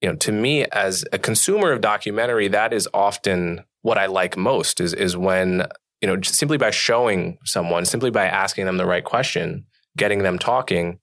[0.00, 4.36] you know, to me as a consumer of documentary, that is often what I like
[4.36, 5.66] most is is when,
[6.00, 10.22] you know, just simply by showing someone, simply by asking them the right question, getting
[10.22, 10.98] them talking,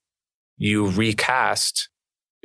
[0.57, 1.89] you recast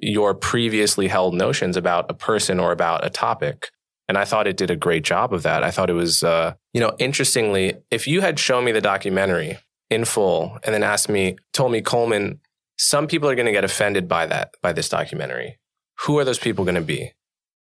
[0.00, 3.70] your previously held notions about a person or about a topic.
[4.08, 5.62] And I thought it did a great job of that.
[5.62, 9.58] I thought it was, uh, you know, interestingly, if you had shown me the documentary
[9.90, 12.40] in full and then asked me, told me, Coleman,
[12.78, 15.58] some people are going to get offended by that, by this documentary.
[16.00, 17.12] Who are those people going to be?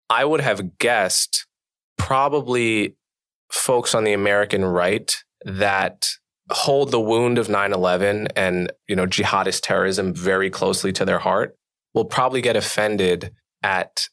[0.10, 1.48] I would have guessed
[1.98, 2.96] probably
[3.52, 6.10] folks on the American right that
[6.52, 11.56] hold the wound of 9-11 and, you know, jihadist terrorism very closely to their heart
[11.94, 14.08] will probably get offended at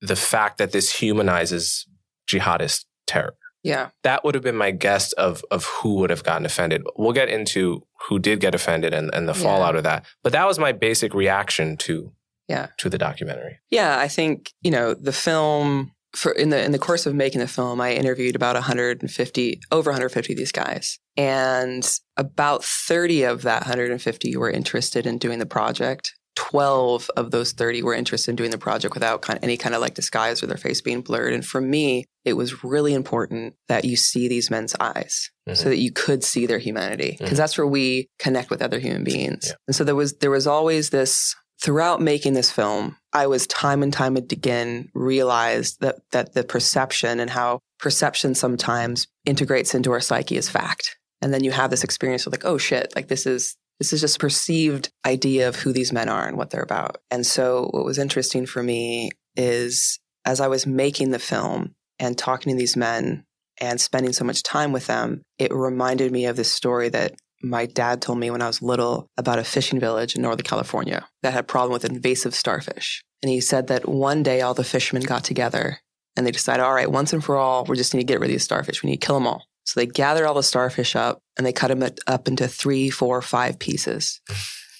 [0.00, 1.86] the fact that this humanizes
[2.28, 3.36] jihadist terror.
[3.66, 3.88] Yeah.
[4.02, 6.82] That would have been my guess of of who would have gotten offended.
[6.96, 9.42] We'll get into who did get offended and, and the Yeah.
[9.42, 10.04] fallout of that.
[10.22, 12.12] But that was my basic reaction to
[12.48, 12.68] Yeah.
[12.78, 13.58] to the documentary.
[13.70, 15.92] Yeah, I think you know the film.
[16.14, 19.90] For in the in the course of making the film, I interviewed about 150, over
[19.90, 21.84] 150 of these guys, and
[22.16, 26.14] about 30 of that 150 were interested in doing the project.
[26.36, 29.74] 12 of those 30 were interested in doing the project without kind of any kind
[29.74, 31.32] of like disguise or their face being blurred.
[31.32, 35.56] And for me, it was really important that you see these men's eyes Mhm.
[35.56, 37.36] so that you could see their humanity because Mhm.
[37.38, 39.46] that's where we connect with other human beings.
[39.48, 39.54] Yeah.
[39.66, 43.82] And so there was there was always this throughout making this film, I was time
[43.82, 50.00] and time again realized that that the perception and how perception sometimes integrates into our
[50.00, 50.96] psyche is fact.
[51.22, 54.00] And then you have this experience of like, oh shit, like this is this is
[54.00, 56.98] just perceived idea of who these men are and what they're about.
[57.10, 62.16] And so what was interesting for me is as I was making the film and
[62.16, 63.24] talking to these men
[63.60, 67.66] and spending so much time with them, it reminded me of this story that my
[67.66, 71.32] dad told me when I was little about a fishing village in Northern California that
[71.32, 73.02] had a problem with invasive starfish.
[73.22, 75.78] And he said that one day all the fishermen got together
[76.16, 78.30] and they decided, all right, once and for all, we just need to get rid
[78.30, 78.82] of these starfish.
[78.82, 79.44] We need to kill them all.
[79.66, 83.20] So they gathered all the starfish up and they cut them up into three, four,
[83.20, 84.20] five pieces.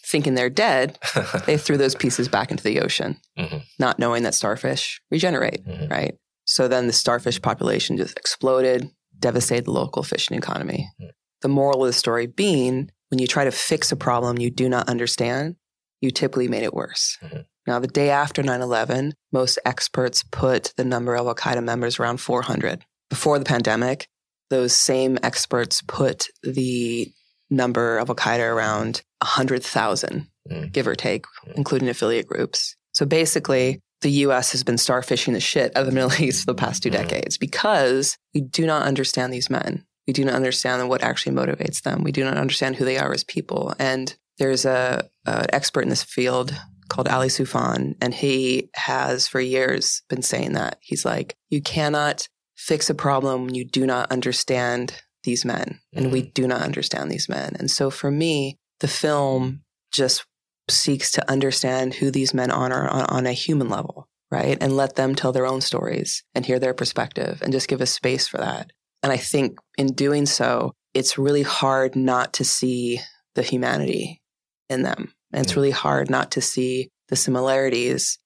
[0.06, 0.98] Thinking they're dead,
[1.46, 3.62] they threw those pieces back into the ocean, Mhm.
[3.80, 5.90] not knowing that starfish regenerate, Mhm.
[5.90, 6.14] right?
[6.44, 10.88] So then the starfish population just exploded, devastated the local fishing economy.
[11.00, 11.10] Mhm.
[11.42, 14.68] The moral of the story being when you try to fix a problem you do
[14.68, 15.56] not understand,
[16.00, 17.18] you typically made it worse.
[17.22, 17.44] Mhm.
[17.66, 21.98] Now, the day after 9 11, most experts put the number of Al Qaeda members
[21.98, 22.84] around 400.
[23.10, 24.06] Before the pandemic,
[24.50, 27.10] those same experts put the
[27.50, 30.70] number of Al Qaeda around 100,000, Mm.
[30.72, 31.54] give or take, Mm.
[31.56, 32.76] including affiliate groups.
[32.92, 36.52] So basically, the US has been starfishing the shit out of the Middle East for
[36.52, 36.92] the past two Mm.
[36.92, 39.84] decades because we do not understand these men.
[40.06, 42.04] We do not understand what actually motivates them.
[42.04, 43.74] We do not understand who they are as people.
[43.78, 46.54] And there's a an expert in this field
[46.88, 50.78] called Ali Soufan, and he has for years been saying that.
[50.80, 55.80] He's like, you cannot fix a problem when you do not understand these men.
[55.92, 57.56] And we do not understand these men.
[57.58, 60.24] And so for me, the film just
[60.68, 64.56] seeks to understand who these men are on, on a human level, right?
[64.60, 67.86] And let them tell their own stories and hear their perspective and just give a
[67.86, 68.70] space for that.
[69.02, 73.00] And I think in doing so, it's really hard not to see
[73.34, 74.22] the humanity
[74.68, 75.12] in them.
[75.32, 75.56] And it's Mm.
[75.56, 78.18] really hard not to see the similarities.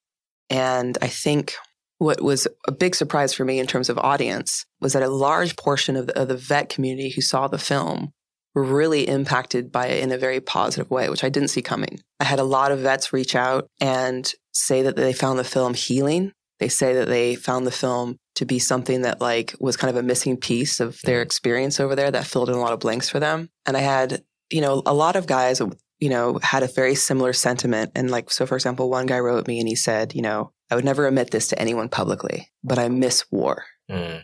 [0.48, 1.54] And I think
[2.00, 5.54] what was a big surprise for me in terms of audience was that a large
[5.56, 8.10] portion of the, of the vet community who saw the film
[8.54, 12.00] were really impacted by it in a very positive way, which I didn't see coming.
[12.18, 15.74] I had a lot of vets reach out and say that they found the film
[15.74, 16.32] healing.
[16.58, 20.02] They say that they found the film to be something that like was kind of
[20.02, 21.26] a missing piece of their Mhm.
[21.26, 23.50] experience over there that filled in a lot of blanks for them.
[23.66, 25.60] And I had, you know, a lot of guys,
[25.98, 27.92] you know, had a very similar sentiment.
[27.94, 30.76] And like, so for example, one guy wrote me and he said, you know, I
[30.76, 33.64] would never admit this to anyone publicly, but I miss war.
[33.90, 34.22] Mm.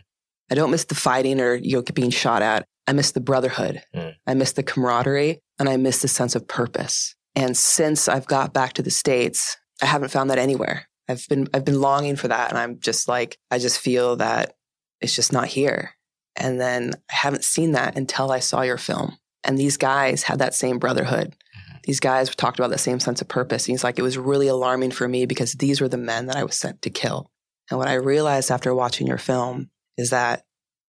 [0.49, 2.65] I don't miss the fighting or you know being shot at.
[2.87, 3.83] I miss the brotherhood.
[3.93, 4.15] Mm.
[4.25, 7.15] I miss the camaraderie and I miss the sense of purpose.
[7.35, 10.87] And since I've got back to the states, I haven't found that anywhere.
[11.09, 14.53] I've been I've been longing for that and I'm just like I just feel that
[15.01, 15.91] it's just not here.
[16.35, 19.17] And then I haven't seen that until I saw your film.
[19.43, 21.35] And these guys had that same brotherhood.
[21.87, 23.65] These guys talked about the same sense of purpose.
[23.65, 26.35] And he's like, it was really alarming for me because these were the men that
[26.35, 27.31] I was sent to kill.
[27.71, 30.43] And what I realized after watching your film is that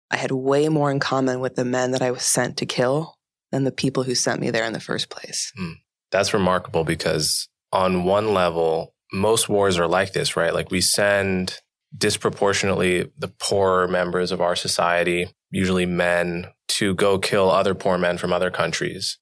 [0.09, 3.13] I had way more in common with the men that I was sent to kill
[3.51, 5.53] than the people who sent me there in the first place.
[5.55, 5.73] Hmm.
[6.11, 10.55] That's remarkable because on one level, most wars are like this, right?
[10.55, 11.59] Like we send
[11.95, 18.17] disproportionately the poorer members of our society, usually men, to go kill other poor men
[18.17, 19.19] from other countries.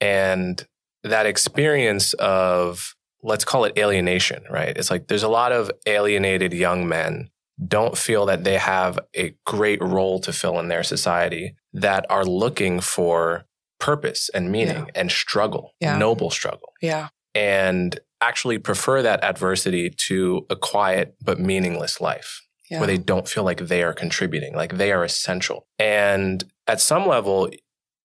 [0.00, 0.66] And
[1.02, 4.76] that experience of, let's call it alienation, right?
[4.76, 7.30] It's like there's a lot of alienated young men
[7.68, 12.24] don't feel that they have a great role to fill in their society that are
[12.24, 13.44] looking for
[13.78, 15.96] purpose and meaning and struggle, Yeah.
[15.98, 17.08] noble struggle, Yeah.
[17.34, 22.78] and actually prefer that adversity to a quiet but meaningless life Yeah.
[22.78, 25.66] where they don't feel like they are contributing, like they are essential.
[25.78, 27.50] And at some level,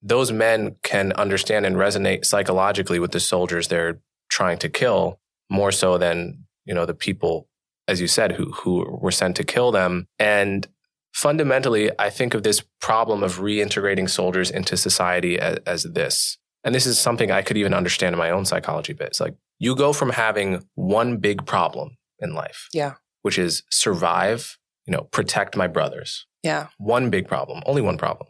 [0.07, 5.71] those men can understand and resonate psychologically with the soldiers they're trying to kill more
[5.71, 7.49] so than, you know, the people,
[7.87, 10.05] as you said, who, who were sent to kill them.
[10.19, 10.67] And
[11.13, 16.37] fundamentally, I think of this problem of reintegrating soldiers into society as, as this.
[16.63, 19.07] And this is something I could even understand in my own psychology bit.
[19.07, 22.93] It's like you go from having one big problem in life, Yeah.
[23.23, 26.25] which is survive, you know, protect my brothers.
[26.43, 26.67] Yeah.
[26.77, 28.29] One big problem, only one problem.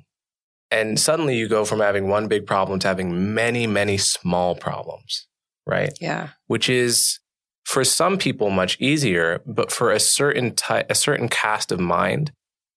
[0.71, 5.27] And suddenly you go from having one big problem to having many, many small problems,
[5.65, 5.91] right?
[6.01, 6.29] Yeah.
[6.47, 7.19] Which is
[7.65, 12.31] for some people much easier, but for a certain type, a certain cast of mind,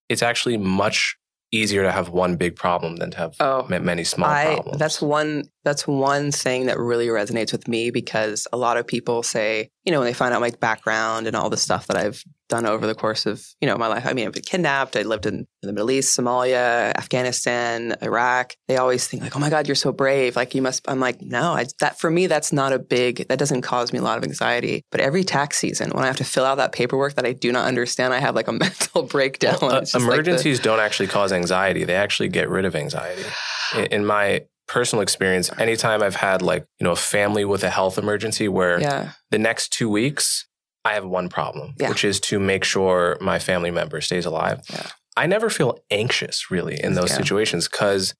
[0.07, 1.15] it's actually much
[1.51, 4.77] easier to have one big problem than to have Oh, many small I problems.
[4.79, 9.23] that's one that's one thing that really resonates with me because a lot of people
[9.23, 12.23] say, you know, when they find out my background and all the stuff that I've
[12.47, 14.05] done over the course of, you know, my life.
[14.05, 18.55] I mean, I've been kidnapped, I lived in the Middle East, Somalia, Afghanistan, Iraq.
[18.67, 21.21] They always think like, "Oh my god, you're so brave." Like you must I'm like,
[21.21, 24.17] "No, I, that for me that's not a big that doesn't cause me a lot
[24.17, 27.25] of anxiety." But every tax season when I have to fill out that paperwork that
[27.25, 29.57] I do not understand, I have like a mental breakdown.
[29.61, 32.75] Well, uh, just like the- emergencies don't actually cause anxiety; they actually get rid of
[32.75, 33.23] anxiety.
[33.75, 37.69] In, in my personal experience, anytime I've had like you know a family with a
[37.69, 39.11] health emergency where yeah.
[39.31, 40.47] the next two weeks
[40.85, 41.89] I have one problem, Yeah.
[41.89, 44.61] which is to make sure my family member stays alive.
[44.71, 44.87] Yeah.
[45.17, 48.13] I never feel anxious really in those situations because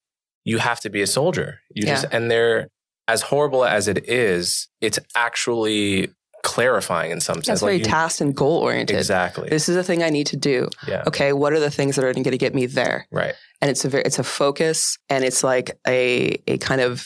[0.44, 1.60] you have to be a soldier.
[1.74, 2.68] You just and they're
[3.08, 6.10] as horrible as it is, it's actually
[6.44, 7.48] clarifying in some sense.
[7.48, 8.96] That's Like very you- task and goal oriented.
[8.98, 9.50] exactly.
[9.50, 10.70] This is a thing I need to do.
[10.88, 11.04] yeah.
[11.08, 13.08] Okay, what are the things that are going to get me there?
[13.12, 13.36] Right.
[13.62, 17.06] And it's a very, it's a focus, and it's like a a kind of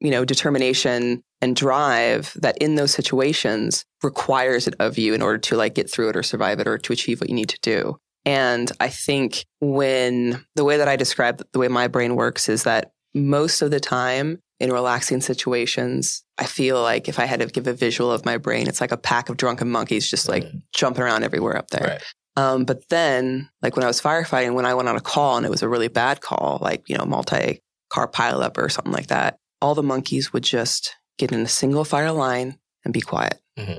[0.00, 5.38] you know determination and drive that in those situations requires it of you in order
[5.38, 7.58] to like get through it or survive it or to achieve what you need to
[7.62, 7.96] do.
[8.24, 12.62] And I think when the way that I describe the way my brain works is
[12.62, 17.46] that most of the time in relaxing situations, I feel like if I had to
[17.46, 20.44] give a visual of my brain, it's like a pack of drunken monkeys just like
[20.44, 20.62] Mhm.
[20.72, 21.86] jumping around everywhere up there.
[21.86, 22.02] Right.
[22.36, 25.44] Um, but then, like when I was firefighting, when I went on a call and
[25.44, 29.08] it was a really bad call, like, you know, multi car pileup or something like
[29.08, 33.38] that, all the monkeys would just get in a single fire line and be quiet.
[33.58, 33.78] Mm-hmm.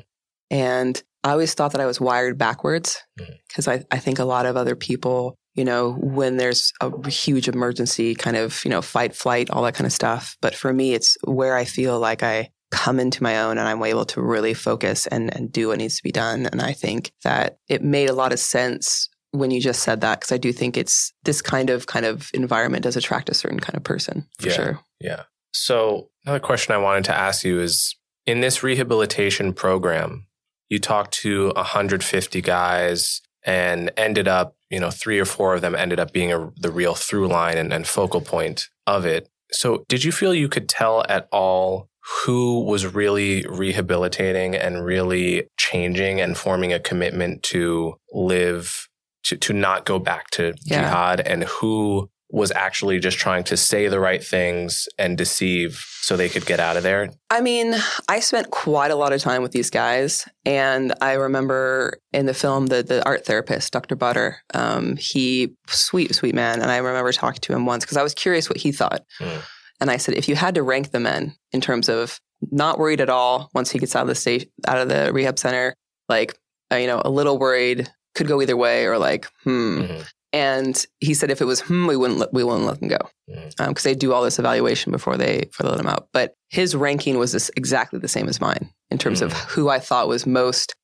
[0.52, 3.84] And I always thought that I was wired backwards because mm-hmm.
[3.92, 8.16] I, I think a lot of other people, you know, when there's a huge emergency,
[8.16, 10.38] kind of, you know, fight, flight, all that kind of stuff.
[10.42, 13.84] But for me, it's where I feel like I come into my own and I'm
[13.84, 16.48] able to really focus and, and do what needs to be done.
[16.48, 20.20] And I think that it made a lot of sense when you just said that
[20.20, 23.60] because I do think it's this kind of kind of environment does attract a certain
[23.60, 24.80] kind of person for yeah, sure.
[25.00, 25.24] Yeah.
[25.54, 30.28] So another question I wanted to ask you is in this rehabilitation program,
[30.70, 35.76] you talked to 150 guys and ended up, you know, three or four of them
[35.76, 39.30] ended up being a, the real through line and, and focal point of it.
[39.52, 41.90] So did you feel you could tell at all
[42.26, 48.90] who was really rehabilitating and really changing and forming a commitment to live
[49.26, 50.82] to, to not go back to yeah.
[50.82, 56.18] jihad and who was actually just trying to say the right things and deceive so
[56.18, 57.12] they could get out of there?
[57.30, 57.76] I mean,
[58.10, 60.28] I spent quite a lot of time with these guys.
[60.44, 63.96] And I remember in the film, the, the art therapist, Dr.
[63.96, 66.60] Butter, um, he, sweet, sweet man.
[66.60, 69.04] And I remember talking to him once because I was curious what he thought.
[69.20, 69.44] Mm.
[69.80, 72.20] And I said, if you had to rank the men in terms of
[72.50, 75.38] not worried at all once he gets out of the state, out of the rehab
[75.38, 75.76] center,
[76.10, 76.36] like,
[76.72, 79.82] uh, you know, a little worried, could go either way, or like, hmm.
[79.82, 80.02] Mm-hmm.
[80.34, 82.98] And he said if it was hmm, we wouldn't let, we wouldn't let them go
[83.28, 83.68] because mm.
[83.68, 86.08] um, they do all this evaluation before they before they let them out.
[86.12, 89.26] But his ranking was this, exactly the same as mine in terms mm.
[89.26, 90.76] of who I thought was most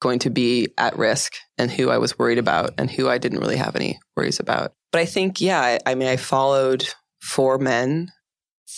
[0.00, 3.40] going to be at risk and who I was worried about and who I didn't
[3.40, 4.72] really have any worries about.
[4.92, 6.88] But I think yeah, I, I mean I followed
[7.20, 8.08] four men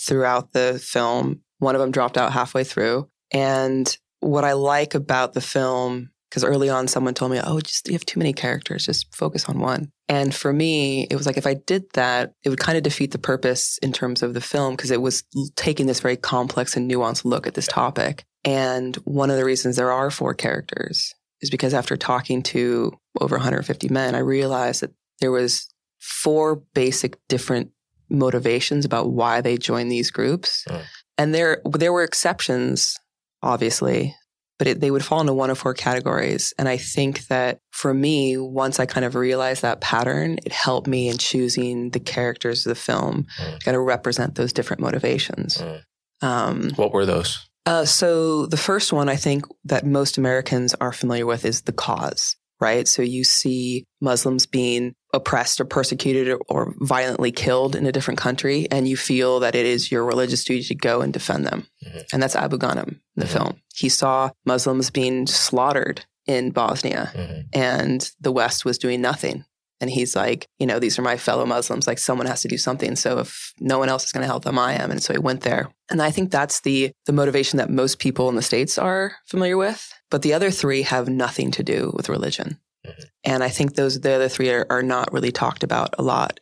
[0.06, 1.42] throughout the film.
[1.58, 6.44] One of them dropped out halfway through, and what I like about the film because
[6.44, 8.87] early on someone told me, "Oh, just you have too many characters.
[8.87, 12.49] Just focus on one." And for me, it was like if I did that, it
[12.49, 15.23] would kind of defeat the purpose in terms of the film because it was
[15.55, 18.25] taking this very complex and nuanced look at this topic.
[18.44, 23.37] And one of the reasons there are four characters is because after talking to over
[23.37, 27.70] 150 men, I realized that there was four basic different
[28.11, 30.64] motivations about why they joined these groups.
[30.68, 30.83] Mm.
[31.16, 32.99] And there there were exceptions
[33.40, 34.16] obviously
[34.58, 36.54] but it, they would fall into one of four categories.
[36.58, 40.86] And I think that for me, once I kind of realized that pattern, it helped
[40.86, 43.58] me in choosing the characters of the film mm.
[43.58, 45.58] to kind of represent those different motivations.
[45.58, 45.82] Mm.
[46.22, 47.48] Um, what were those?
[47.66, 51.72] Uh, so the first one I think that most Americans are familiar with is the
[51.72, 52.88] cause right?
[52.88, 58.66] So you see Muslims being oppressed or persecuted or violently killed in a different country,
[58.70, 61.66] and you feel that it is your religious duty to go and defend them.
[61.87, 61.98] Mm-hmm.
[62.12, 63.37] And that's Abu Ghanim in the mm-hmm.
[63.37, 63.61] film.
[63.74, 67.40] He saw Muslims being slaughtered in Bosnia, mm-hmm.
[67.53, 69.44] and the West was doing nothing.
[69.81, 71.87] And he's like, you know, these are my fellow Muslims.
[71.87, 72.96] Like someone has to do something.
[72.96, 74.90] So if no one else is going to help them, I am.
[74.90, 75.68] And so he went there.
[75.90, 79.59] And I think that's the the motivation that most people in the states are familiar
[79.59, 79.92] with.
[80.14, 82.61] But the other three have nothing to do with religion.
[82.87, 83.03] Mm-hmm.
[83.24, 86.38] And I think those the other three are, are, not really talked about a lot.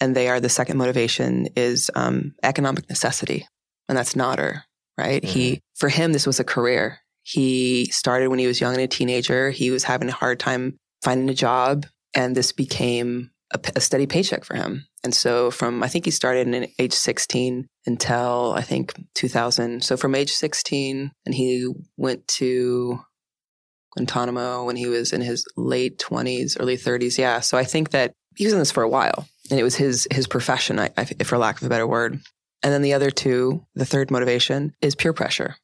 [0.00, 3.46] And they are the second motivation is um, economic necessity,
[3.86, 4.62] and that's Nader,
[4.96, 5.22] right?
[5.22, 5.38] Mm-hmm.
[5.38, 7.00] He for him this was a career.
[7.22, 9.50] He started when he was young and a teenager.
[9.50, 14.06] He was having a hard time finding a job, and this became a, a steady
[14.06, 14.86] paycheck for him.
[15.04, 19.82] And so from I think he started in age 16 until I think 2000.
[19.82, 23.00] So from age 16 and he went to
[23.96, 27.18] Guantanamo when he was in his late 20s, early 30s.
[27.18, 27.40] Yeah.
[27.40, 30.06] So I think that he was in this for a while and it was his
[30.10, 32.20] his profession, I, I, for lack of a better word.
[32.62, 35.56] And then the other two, the third motivation is peer pressure,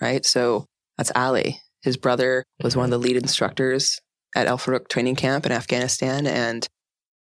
[0.00, 0.24] right?
[0.24, 1.60] So that's Ali.
[1.82, 4.00] His brother was one of the lead instructors
[4.34, 6.26] at Al Farouk training camp in Afghanistan.
[6.26, 6.66] And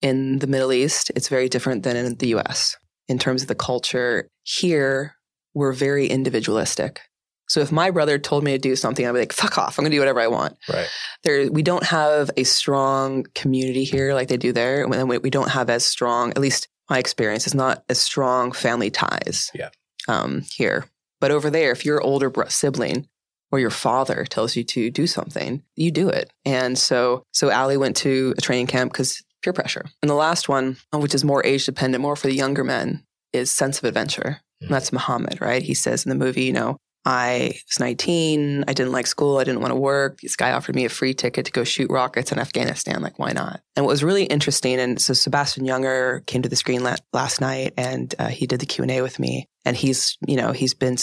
[0.02, 3.56] in the Middle East, it's very different than in the US in terms of the
[3.56, 4.28] culture.
[4.44, 5.16] Here,
[5.54, 7.02] we're very individualistic.
[7.48, 9.78] So if my brother told me to do something, I'd be like, fuck off.
[9.78, 10.58] I'm going to do whatever I want.
[10.72, 10.88] Right.
[11.24, 14.86] There, we don't have a strong community here like they do there.
[14.86, 18.54] And we we don't have as strong, at least my experience is not as strong
[18.54, 19.70] family ties yeah.
[20.08, 20.86] um, here.
[21.20, 23.08] But over there, if your older sibling
[23.52, 26.32] or your father tells you to do something, you do it.
[26.46, 29.86] And so, so Ali went to a training camp because peer pressure.
[30.02, 33.52] And the last one, which is more age dependent, more for the younger men, is
[33.52, 34.42] sense of adventure.
[34.62, 34.74] Mm-hmm.
[34.74, 35.62] That's Muhammad, right?
[35.62, 38.66] He says in the movie, you know, I was 19.
[38.68, 39.40] I didn't like school.
[39.40, 40.22] I didn't want to work.
[40.22, 43.02] This guy offered me a free ticket to go shoot rockets in Afghanistan.
[43.02, 43.62] Like, why not?
[43.76, 47.42] And what was really interesting, and so Sebastian Junger came to the screen la- last
[47.42, 49.48] night, and uh, he did the Q and A with me.
[49.66, 50.98] And he's, you know, he's been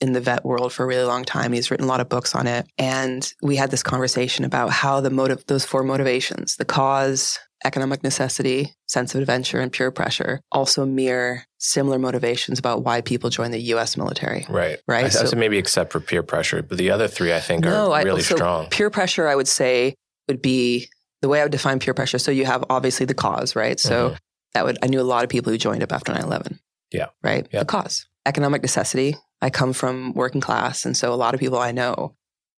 [0.00, 1.52] in the vet world for a really long time.
[1.52, 2.66] He's written a lot of books on it.
[2.78, 8.02] And we had this conversation about how the motive, those four motivations, the cause, economic
[8.02, 13.50] necessity, sense of adventure, and peer pressure also mirror similar motivations about why people join
[13.50, 13.96] the U.S.
[13.96, 14.46] military.
[14.48, 14.78] Right.
[14.88, 15.04] Right.
[15.04, 17.92] I, so, so maybe except for peer pressure, but the other three I think no,
[17.92, 18.66] are really I, so strong.
[18.68, 19.94] Peer pressure, I would say,
[20.28, 20.88] would be
[21.20, 22.18] the way I would define peer pressure.
[22.18, 23.78] So you have obviously the cause, right?
[23.78, 24.16] So mm-hmm.
[24.54, 26.58] that would I knew a lot of people who joined up after 9-11.
[26.92, 27.06] Yeah.
[27.22, 27.46] Right.
[27.52, 27.60] Yep.
[27.60, 28.06] The cause.
[28.26, 29.16] Economic necessity.
[29.40, 32.14] I come from working class, and so a lot of people I know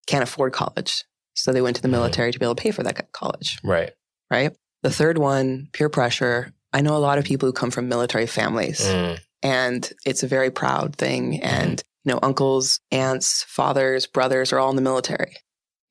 [0.07, 1.05] can't afford college.
[1.35, 3.59] So they went to the military to be able to pay for that college.
[3.63, 3.93] Right.
[4.31, 4.53] Right.
[4.83, 6.53] The third one, peer pressure.
[6.73, 9.19] I know a lot of people who come from military families, mm.
[9.43, 11.41] and it's a very proud thing.
[11.43, 11.83] And mm.
[12.05, 15.37] you know, uncles, aunts, fathers, brothers are all in the military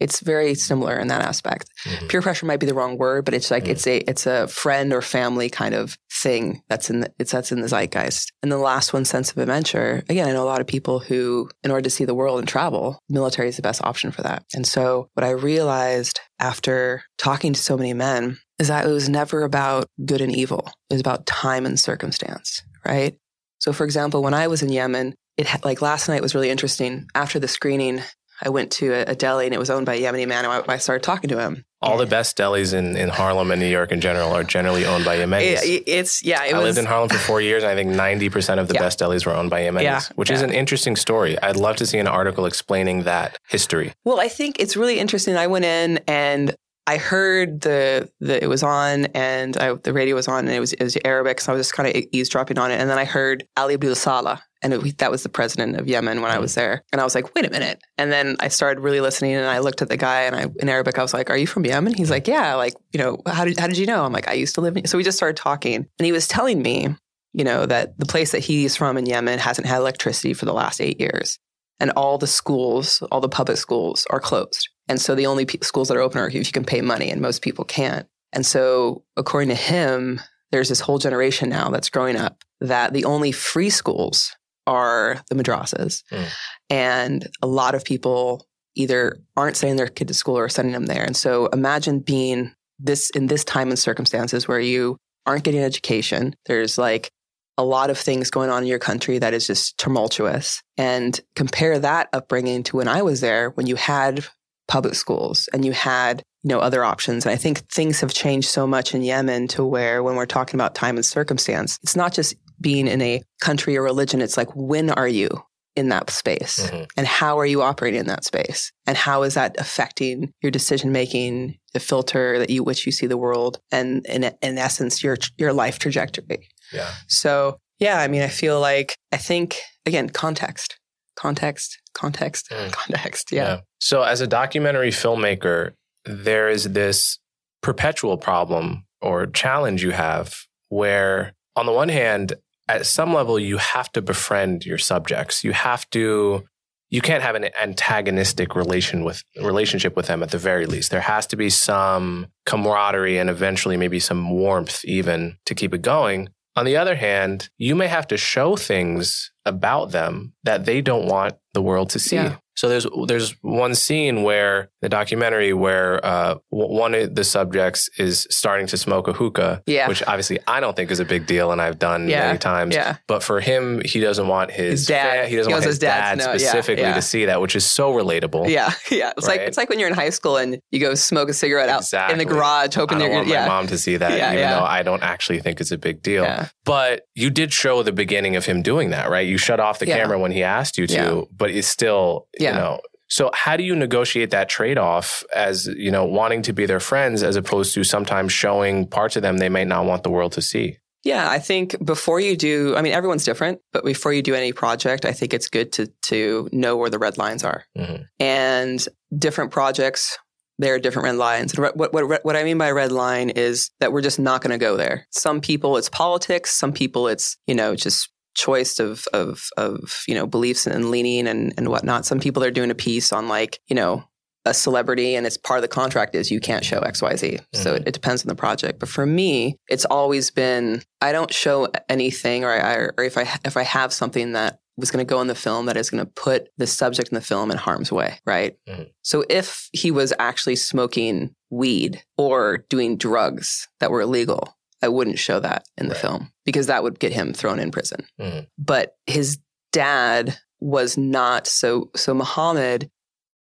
[0.01, 1.69] it's very similar in that aspect.
[1.85, 2.07] Mm-hmm.
[2.07, 3.71] Peer pressure might be the wrong word, but it's like mm-hmm.
[3.73, 7.51] it's a it's a friend or family kind of thing that's in the, it's that's
[7.51, 8.31] in the zeitgeist.
[8.41, 10.03] And the last one, sense of adventure.
[10.09, 12.47] Again, I know a lot of people who, in order to see the world and
[12.47, 14.43] travel, military is the best option for that.
[14.55, 19.07] And so, what I realized after talking to so many men is that it was
[19.07, 20.71] never about good and evil.
[20.89, 23.15] It was about time and circumstance, right?
[23.59, 27.07] So, for example, when I was in Yemen, it like last night was really interesting.
[27.15, 28.01] After the screening,
[28.41, 30.45] I went to a, a deli and it was owned by a Yemeni man.
[30.45, 31.63] And I, I started talking to him.
[31.83, 35.03] All the best delis in, in Harlem and New York in general are generally owned
[35.03, 35.63] by Yemenis.
[35.63, 36.43] It, it's yeah.
[36.45, 38.67] It I was, lived in Harlem for four years, and I think ninety percent of
[38.67, 38.81] the yeah.
[38.81, 40.01] best delis were owned by Yemenis, yeah.
[40.13, 40.35] which yeah.
[40.35, 41.41] is an interesting story.
[41.41, 43.93] I'd love to see an article explaining that history.
[44.05, 45.35] Well, I think it's really interesting.
[45.37, 50.15] I went in and I heard the the it was on and I, the radio
[50.15, 52.59] was on and it was it was Arabic, so I was just kind of eavesdropping
[52.59, 52.79] on it.
[52.79, 56.21] And then I heard Ali Abdullah Saleh, and it, that was the president of Yemen
[56.21, 56.55] when I was mm.
[56.55, 56.83] there.
[56.91, 57.81] And I was like, wait a minute.
[57.97, 60.69] And then I started really listening and I looked at the guy and I, in
[60.69, 61.93] Arabic, I was like, are you from Yemen?
[61.93, 62.55] He's like, yeah.
[62.55, 64.05] Like, you know, how did, how did you know?
[64.05, 66.27] I'm like, I used to live in, so we just started talking and he was
[66.27, 66.95] telling me,
[67.33, 70.53] you know, that the place that he's from in Yemen hasn't had electricity for the
[70.53, 71.39] last eight years.
[71.79, 74.69] And all the schools, all the public schools are closed.
[74.87, 77.09] And so the only p- schools that are open are if you can pay money
[77.09, 78.07] and most people can't.
[78.33, 83.05] And so according to him, there's this whole generation now that's growing up that the
[83.05, 84.35] only free schools
[84.71, 86.01] are the madrasas.
[86.11, 86.27] Mm.
[86.69, 90.85] And a lot of people either aren't sending their kid to school or sending them
[90.85, 91.03] there.
[91.03, 94.95] And so imagine being this in this time and circumstances where you
[95.25, 96.33] aren't getting education.
[96.45, 97.11] There's like
[97.57, 100.63] a lot of things going on in your country that is just tumultuous.
[100.77, 104.25] And compare that upbringing to when I was there, when you had
[104.69, 108.47] public schools and you had you know other options and i think things have changed
[108.47, 112.13] so much in yemen to where when we're talking about time and circumstance it's not
[112.13, 115.29] just being in a country or religion, it's like, when are you
[115.75, 116.59] in that space?
[116.59, 116.83] Mm-hmm.
[116.97, 118.71] And how are you operating in that space?
[118.85, 123.07] And how is that affecting your decision making, the filter that you which you see
[123.07, 126.47] the world, and in, in essence, your your life trajectory?
[126.73, 126.91] Yeah.
[127.07, 130.77] So yeah, I mean, I feel like I think again, context,
[131.15, 132.71] context, context, mm.
[132.71, 133.31] context.
[133.31, 133.43] Yeah.
[133.43, 133.59] yeah.
[133.79, 135.71] So as a documentary filmmaker,
[136.05, 137.17] there is this
[137.61, 140.35] perpetual problem or challenge you have
[140.69, 142.33] where on the one hand,
[142.71, 145.43] at some level you have to befriend your subjects.
[145.43, 146.45] You have to
[146.89, 150.91] you can't have an antagonistic relation with relationship with them at the very least.
[150.91, 155.81] There has to be some camaraderie and eventually maybe some warmth even to keep it
[155.81, 156.29] going.
[156.57, 161.07] On the other hand, you may have to show things about them that they don't
[161.07, 162.17] want the world to see.
[162.17, 162.37] Yeah.
[162.55, 168.27] So there's there's one scene where the documentary where uh, one of the subjects is
[168.29, 169.87] starting to smoke a hookah, yeah.
[169.87, 172.27] which obviously I don't think is a big deal, and I've done yeah.
[172.27, 172.75] many times.
[172.75, 172.97] Yeah.
[173.07, 175.23] But for him, he doesn't want his, his dad.
[175.23, 178.49] Fa- he doesn't he want his, dad, specifically to see that, which is so relatable.
[178.49, 179.13] Yeah, yeah.
[179.17, 179.39] It's right?
[179.39, 181.81] like it's like when you're in high school and you go smoke a cigarette out
[181.81, 182.13] exactly.
[182.13, 184.83] in the garage, hoping I don't want my mom to see that, even though I
[184.83, 186.25] don't actually think it's a big deal.
[186.65, 189.27] But you did show the beginning of him doing that, right?
[189.27, 192.79] You shut off the camera when he asked you to, but it's still, you know
[193.11, 197.23] so how do you negotiate that trade-off as, you know, wanting to be their friends
[197.23, 200.41] as opposed to sometimes showing parts of them they may not want the world to
[200.41, 200.77] see?
[201.03, 204.53] Yeah, I think before you do, I mean, everyone's different, but before you do any
[204.53, 207.65] project, I think it's good to to know where the red lines are.
[207.77, 208.03] Mm-hmm.
[208.21, 208.87] And
[209.17, 210.17] different projects,
[210.57, 211.53] there are different red lines.
[211.53, 214.51] And what, what, what I mean by red line is that we're just not going
[214.51, 215.05] to go there.
[215.09, 216.51] Some people, it's politics.
[216.51, 221.27] Some people, it's, you know, just choice of of of you know beliefs and leaning
[221.27, 222.05] and and whatnot.
[222.05, 224.03] Some people are doing a piece on like you know
[224.45, 227.61] a celebrity and it's part of the contract is you can't show xyz mm-hmm.
[227.61, 231.33] so it, it, depends on the project but for me it's always been i don't
[231.33, 235.09] show anything or, I, or if i if i have something that was going to
[235.09, 237.57] go in the film that is going to put the subject in the film in
[237.57, 238.83] harm's way right mm-hmm.
[239.03, 245.19] so if he was actually smoking weed or doing drugs that were illegal I wouldn't
[245.19, 246.01] show that in the right.
[246.01, 248.05] film because that would get him thrown in prison.
[248.19, 248.47] Mm.
[248.57, 249.39] But his
[249.71, 252.89] dad was not so so Muhammad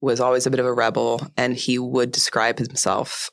[0.01, 3.31] was always a bit of a rebel and he would describe himself.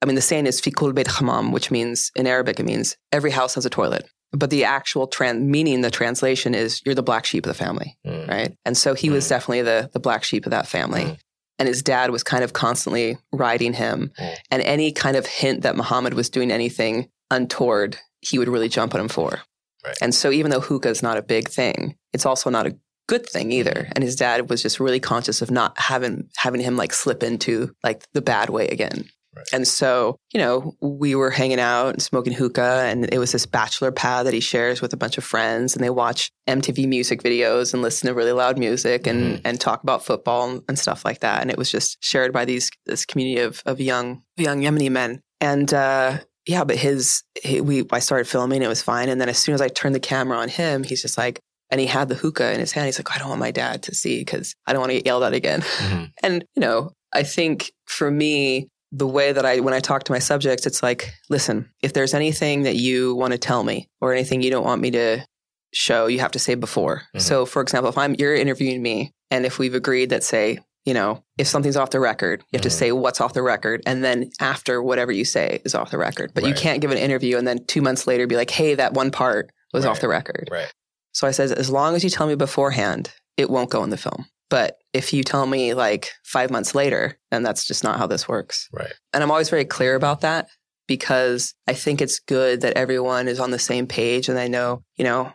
[0.00, 3.30] I mean, the saying is fikul beit hammam, which means in Arabic, it means every
[3.30, 4.08] house has a toilet.
[4.32, 7.96] But the actual trans- meaning, the translation is you're the black sheep of the family,
[8.06, 8.28] mm.
[8.28, 8.56] right?
[8.64, 9.12] And so he mm.
[9.12, 11.18] was definitely the, the black sheep of that family.
[11.58, 14.10] And his dad was kind of constantly riding him.
[14.50, 18.94] And any kind of hint that Muhammad was doing anything untoward, he would really jump
[18.94, 19.40] on him for.
[19.84, 19.96] Right.
[20.00, 23.28] And so even though hookah is not a big thing, it's also not a good
[23.28, 23.88] thing either.
[23.94, 27.74] And his dad was just really conscious of not having having him like slip into
[27.82, 29.04] like the bad way again.
[29.36, 29.46] Right.
[29.52, 33.46] And so, you know, we were hanging out and smoking hookah, and it was this
[33.46, 37.20] bachelor pad that he shares with a bunch of friends, and they watch MTV music
[37.22, 39.42] videos and listen to really loud music and mm-hmm.
[39.44, 41.42] and talk about football and, and, stuff like that.
[41.42, 45.20] And it was just shared by these this community of of young young Yemeni men.
[45.40, 49.28] And uh, yeah, but his he, we I started filming, it was fine, and then
[49.28, 51.40] as soon as I turned the camera on him, he's just like,
[51.70, 52.86] and he had the hookah in his hand.
[52.86, 55.06] He's like, I don't want my dad to see because I don't want to get
[55.06, 55.62] yelled at again.
[55.62, 56.04] Mm-hmm.
[56.22, 60.12] And, you know, I think for me, the way that I, when I talk to
[60.12, 64.12] my subjects, it's like, listen, if there's anything that you want to tell me or
[64.12, 65.26] anything you don't want me to
[65.72, 66.98] show, you have to say before.
[66.98, 67.18] Mm-hmm.
[67.18, 70.92] So, for example, if I'm, you're interviewing me and if we've agreed that, say, you
[70.94, 72.68] know, if something's off the record, you have mm-hmm.
[72.68, 73.82] to say what's off the record.
[73.86, 76.32] And then after whatever you say is off the record.
[76.34, 76.50] But right.
[76.50, 79.10] you can't give an interview and then two months later be like, hey, that one
[79.10, 79.90] part was right.
[79.90, 80.48] off the record.
[80.50, 80.72] Right.
[81.12, 83.96] So I says, as long as you tell me beforehand, it won't go in the
[83.96, 84.26] film.
[84.50, 88.28] But if you tell me like five months later, then that's just not how this
[88.28, 88.68] works.
[88.72, 88.92] Right.
[89.12, 90.48] And I'm always very clear about that
[90.86, 94.84] because I think it's good that everyone is on the same page and they know,
[94.96, 95.32] you know,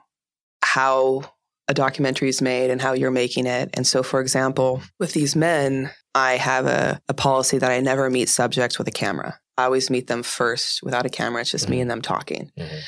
[0.62, 1.24] how
[1.70, 3.70] a documentary is made and how you're making it.
[3.76, 8.10] And so, for example, with these men, I have a, a policy that I never
[8.10, 9.40] meet subjects with a camera.
[9.56, 11.42] I always meet them first without a camera.
[11.42, 11.72] It's just mm-hmm.
[11.72, 12.50] me and them talking.
[12.58, 12.80] Mm-hmm.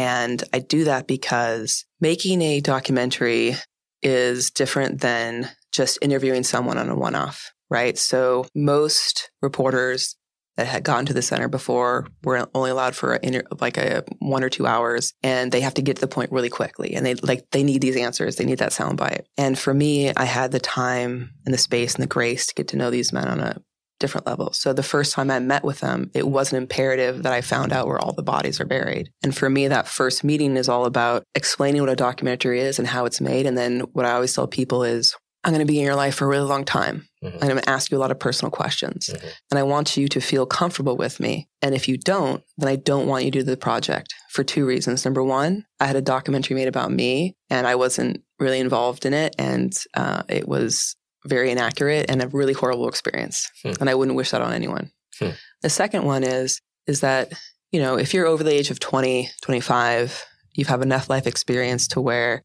[0.00, 3.54] And I do that because making a documentary
[4.02, 7.98] is different than just interviewing someone on a one off, right?
[7.98, 10.16] So most reporters
[10.56, 14.42] that had gotten to the center before were only allowed for a like a one
[14.42, 17.14] or two hours and they have to get to the point really quickly and they
[17.16, 20.60] like they need these answers they need that soundbite and for me i had the
[20.60, 23.60] time and the space and the grace to get to know these men on a
[23.98, 27.40] different level So the first time I met with them, it wasn't imperative that I
[27.40, 29.10] found out where all the bodies are buried.
[29.22, 32.86] And for me, that first meeting is all about explaining what a documentary is and
[32.86, 33.46] how it's made.
[33.46, 35.16] And then what I always tell people is,
[35.46, 37.08] I'm going to be in your life for a really long time.
[37.22, 37.38] Mm-hmm.
[37.40, 39.10] I'm going to ask you a lot of personal questions.
[39.12, 39.28] Mm-hmm.
[39.52, 41.48] And I want you to feel comfortable with me.
[41.62, 44.66] And if you don't, then I don't want you to do the project for two
[44.66, 45.04] reasons.
[45.04, 49.14] Number one, I had a documentary made about me and I wasn't really involved in
[49.14, 49.36] it.
[49.38, 53.48] And uh, it was very inaccurate and a really horrible experience.
[53.62, 53.72] Hmm.
[53.78, 54.90] And I wouldn't wish that on anyone.
[55.20, 55.30] Hmm.
[55.62, 57.32] The second one is is that,
[57.70, 60.24] you know, if you're over the age of 20, 25,
[60.54, 62.42] you have enough life experience to where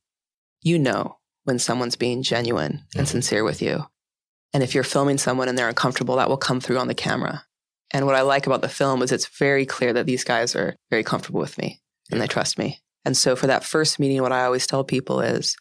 [0.62, 3.00] you know when someone's being genuine mm-hmm.
[3.00, 3.86] and sincere with you.
[4.54, 7.46] And if you're filming someone and they're uncomfortable, that will come through on the camera.
[7.92, 10.76] And what I like about the film is it's very clear that these guys are
[10.90, 12.80] very comfortable with me and they trust me.
[13.06, 15.56] And so for that first meeting, what I always tell people is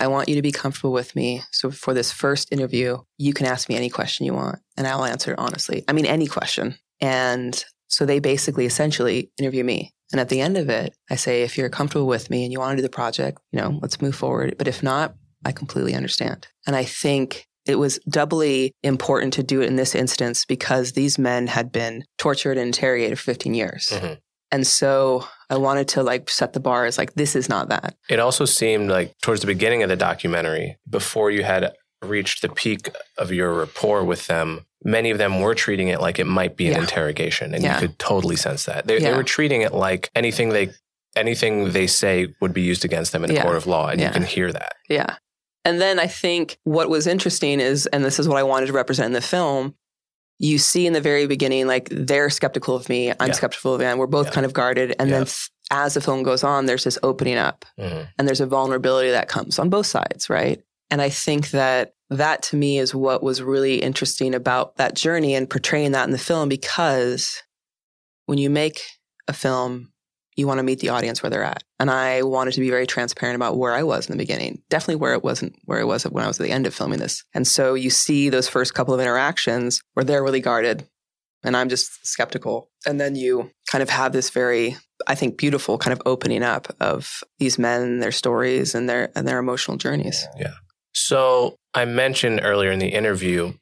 [0.00, 1.42] I want you to be comfortable with me.
[1.52, 5.04] So for this first interview, you can ask me any question you want and I'll
[5.04, 5.84] answer honestly.
[5.88, 6.76] I mean, any question.
[7.00, 9.92] And so they basically essentially interview me.
[10.12, 12.60] And at the end of it, I say, if you're comfortable with me and you
[12.60, 14.54] want to do the project, you know, let's move forward.
[14.56, 15.14] But if not,
[15.46, 16.48] I completely understand.
[16.66, 21.18] And I think it was doubly important to do it in this instance because these
[21.18, 23.88] men had been tortured and interrogated for 15 years.
[23.92, 24.14] Mm-hmm.
[24.52, 27.96] And so I wanted to like set the bar as like, this is not that.
[28.08, 31.72] It also seemed like towards the beginning of the documentary, before you had
[32.02, 36.18] reached the peak of your rapport with them, many of them were treating it like
[36.18, 36.80] it might be an yeah.
[36.80, 37.54] interrogation.
[37.54, 37.74] And yeah.
[37.74, 38.86] you could totally sense that.
[38.86, 39.10] They, yeah.
[39.10, 40.70] they, were treating it like anything they
[41.16, 43.88] anything they say would be used against them in a court of law.
[43.88, 44.76] And you can hear that.
[44.88, 45.16] Yeah.
[45.66, 48.72] And then I think what was interesting is, and this is what I wanted to
[48.72, 49.74] represent in the film,
[50.38, 53.32] you see in the very beginning, like they're skeptical of me, I'm yeah.
[53.32, 53.98] skeptical of them.
[53.98, 54.32] We're both yeah.
[54.32, 54.94] kind of guarded.
[55.00, 55.24] And yeah.
[55.24, 55.26] then
[55.72, 58.04] as the film goes on, there's this opening up mm-hmm.
[58.16, 60.62] and there's a vulnerability that comes on both sides, right?
[60.88, 65.34] And I think that that to me is what was really interesting about that journey
[65.34, 67.42] and portraying that in the film because
[68.26, 68.82] when you make
[69.26, 69.90] a film
[70.36, 71.64] you want to meet the audience where they're at.
[71.80, 74.96] And I wanted to be very transparent about where I was in the beginning, definitely
[74.96, 77.24] where it wasn't where it was when I was at the end of filming this.
[77.34, 80.86] And so you see those first couple of interactions where they're really guarded
[81.42, 82.70] and I'm just skeptical.
[82.86, 84.76] And then you kind of have this very,
[85.06, 89.26] I think, beautiful kind of opening up of these men, their stories and their and
[89.26, 90.26] their emotional journeys.
[90.38, 90.54] Yeah.
[90.92, 93.52] So I mentioned earlier in the interview,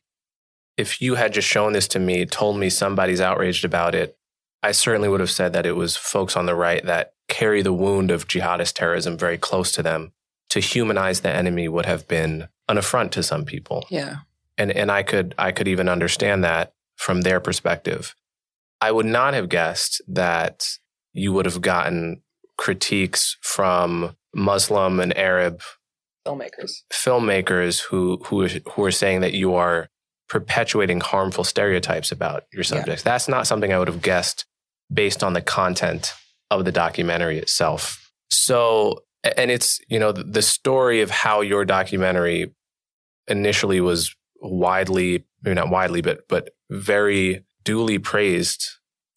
[0.77, 4.16] if you had just shown this to me, told me somebody's outraged about it,
[4.65, 7.73] I certainly would have said that it was folks on the right that carry the
[7.73, 10.12] wound of jihadist terrorism very close to them
[10.49, 13.87] to humanize the enemy would have been an affront to some people.
[13.91, 14.17] Yeah.
[14.57, 18.15] And and I could I could even understand that from their perspective.
[18.81, 20.67] I would not have guessed that
[21.12, 22.23] you would have gotten
[22.57, 25.61] critiques from Muslim and Arab
[26.27, 29.91] filmmakers filmmakers who who who are saying that you are
[30.31, 33.03] perpetuating harmful stereotypes about your subjects.
[33.05, 33.12] Yeah.
[33.12, 34.47] That's not something I would have guessed
[34.93, 36.12] based on the content
[36.51, 38.11] of the documentary itself.
[38.30, 39.05] So,
[39.37, 42.53] and it's, you know, the story of how your documentary
[43.26, 48.68] initially was widely, maybe not widely, but, but very duly praised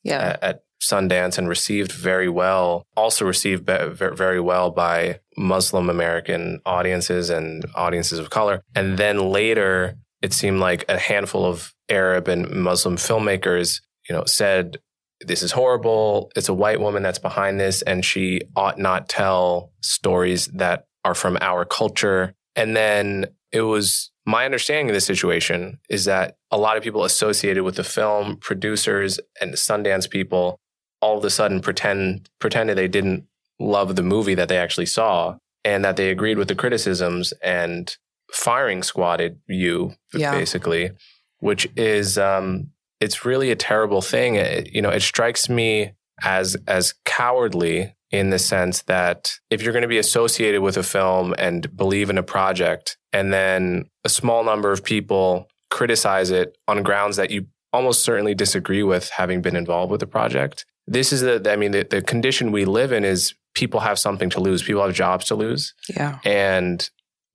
[0.03, 0.19] yeah.
[0.19, 7.29] at, at Sundance and received very well, also received very well by Muslim American audiences
[7.29, 8.61] and audiences of color.
[8.75, 14.23] And then later, it seemed like a handful of Arab and Muslim filmmakers, you know,
[14.25, 14.77] said
[15.21, 16.31] this is horrible.
[16.35, 21.15] It's a white woman that's behind this, and she ought not tell stories that are
[21.15, 22.33] from our culture.
[22.55, 27.05] And then it was my understanding of the situation is that a lot of people
[27.05, 30.59] associated with the film, producers and Sundance people,
[31.01, 33.25] all of a sudden pretend pretended they didn't
[33.59, 37.97] love the movie that they actually saw and that they agreed with the criticisms and
[38.31, 40.31] firing squatted you yeah.
[40.31, 40.91] basically,
[41.39, 42.69] which is um,
[42.99, 44.35] it's really a terrible thing.
[44.35, 45.93] It, you know, it strikes me
[46.23, 50.83] as as cowardly in the sense that if you're going to be associated with a
[50.83, 56.57] film and believe in a project and then a small number of people criticize it
[56.67, 61.11] on grounds that you almost certainly disagree with having been involved with the project this
[61.11, 64.39] is the i mean the, the condition we live in is people have something to
[64.39, 64.61] lose.
[64.61, 65.73] People have jobs to lose.
[65.89, 66.19] Yeah.
[66.23, 66.87] And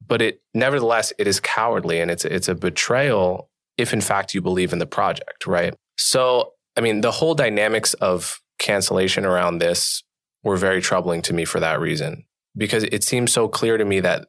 [0.06, 4.40] but it nevertheless it is cowardly and it's it's a betrayal if in fact you
[4.40, 5.74] believe in the project, right?
[5.96, 10.02] So, I mean, the whole dynamics of cancellation around this
[10.42, 12.24] were very troubling to me for that reason,
[12.56, 14.28] because it seems so clear to me that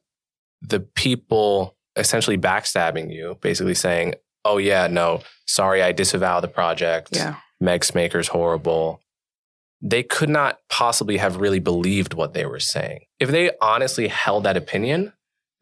[0.61, 4.15] the people essentially backstabbing you, basically saying,
[4.45, 7.09] oh, yeah, no, sorry, I disavow the project.
[7.11, 7.35] Yeah.
[7.59, 9.01] Meg Smaker's horrible.
[9.81, 13.01] They could not possibly have really believed what they were saying.
[13.19, 15.13] If they honestly held that opinion,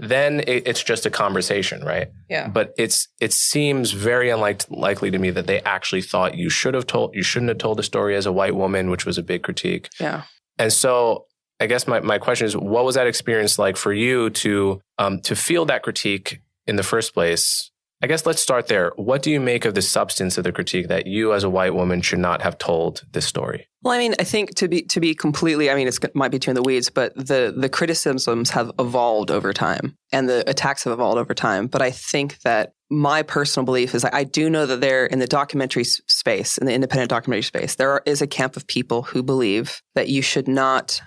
[0.01, 2.09] then it, it's just a conversation, right?
[2.27, 2.47] Yeah.
[2.47, 6.87] But it's it seems very unlikely to me that they actually thought you should have
[6.87, 9.43] told you shouldn't have told the story as a white woman, which was a big
[9.43, 9.89] critique.
[9.99, 10.23] Yeah.
[10.57, 11.27] And so
[11.59, 15.21] I guess my, my question is, what was that experience like for you to um,
[15.21, 17.70] to feel that critique in the first place
[18.03, 18.91] I guess let's start there.
[18.95, 21.75] What do you make of the substance of the critique that you, as a white
[21.75, 23.67] woman, should not have told this story?
[23.83, 26.39] Well, I mean, I think to be to be completely, I mean, it might be
[26.39, 30.83] too in the weeds, but the the criticisms have evolved over time, and the attacks
[30.85, 31.67] have evolved over time.
[31.67, 35.27] But I think that my personal belief is I do know that there in the
[35.27, 39.81] documentary space, in the independent documentary space, there is a camp of people who believe
[39.93, 41.01] that you should not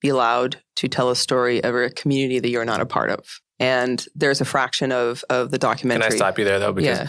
[0.00, 3.40] be allowed to tell a story of a community that you're not a part of
[3.58, 6.04] and there's a fraction of of the documentary.
[6.04, 6.72] Can I stop you there though?
[6.72, 7.08] Because yeah.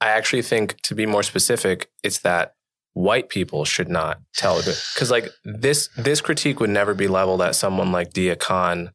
[0.00, 2.54] I actually think, to be more specific, it's that
[2.92, 7.54] white people should not tell because like this this critique would never be leveled at
[7.54, 8.90] someone like Deeyah Khan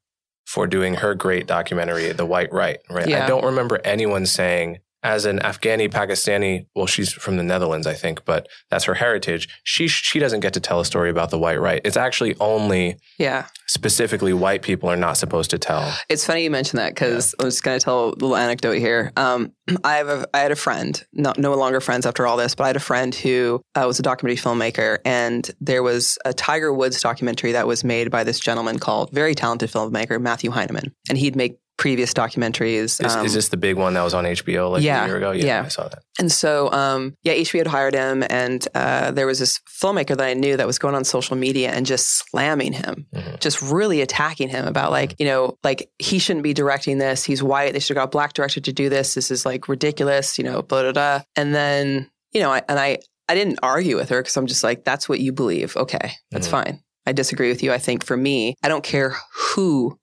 [0.45, 2.79] for doing her great documentary, The White Right.
[2.89, 3.07] Right.
[3.07, 3.23] Yeah.
[3.23, 7.93] I don't remember anyone saying as an Afghani Pakistani, well, she's from the Netherlands, I
[7.93, 9.47] think, but that's her heritage.
[9.63, 11.81] She she doesn't get to tell a story about the white right.
[11.83, 15.93] It's actually only yeah specifically white people are not supposed to tell.
[16.09, 17.45] It's funny you mention that because yeah.
[17.45, 19.13] I'm just going to tell a little anecdote here.
[19.15, 22.53] Um, I have a I had a friend, no, no longer friends after all this,
[22.53, 26.33] but I had a friend who uh, was a documentary filmmaker, and there was a
[26.33, 30.93] Tiger Woods documentary that was made by this gentleman called very talented filmmaker Matthew Heineman,
[31.07, 33.03] and he'd make previous documentaries.
[33.03, 35.17] Is, um, is, this the big one that was on HBO like yeah, a year
[35.17, 35.31] ago?
[35.31, 36.03] Yeah, yeah, I saw that.
[36.19, 40.21] And so, um, yeah, HBO had hired him, and uh, there was this filmmaker that
[40.21, 43.35] I knew that was going on social media and just slamming him, mm-hmm.
[43.39, 47.23] just really attacking him about like, you know, like he shouldn't be directing this.
[47.23, 47.73] He's white.
[47.73, 49.15] They should have got a black director to do this.
[49.15, 51.21] This is like ridiculous, you know, blah, blah, blah.
[51.35, 54.63] And then, you know, I, and I, I didn't argue with her because I'm just
[54.63, 55.75] like, that's what you believe.
[55.75, 56.63] Okay, that's mm-hmm.
[56.63, 56.83] fine.
[57.07, 57.73] I disagree with you.
[57.73, 59.15] I think for me, I don't care
[59.55, 59.97] who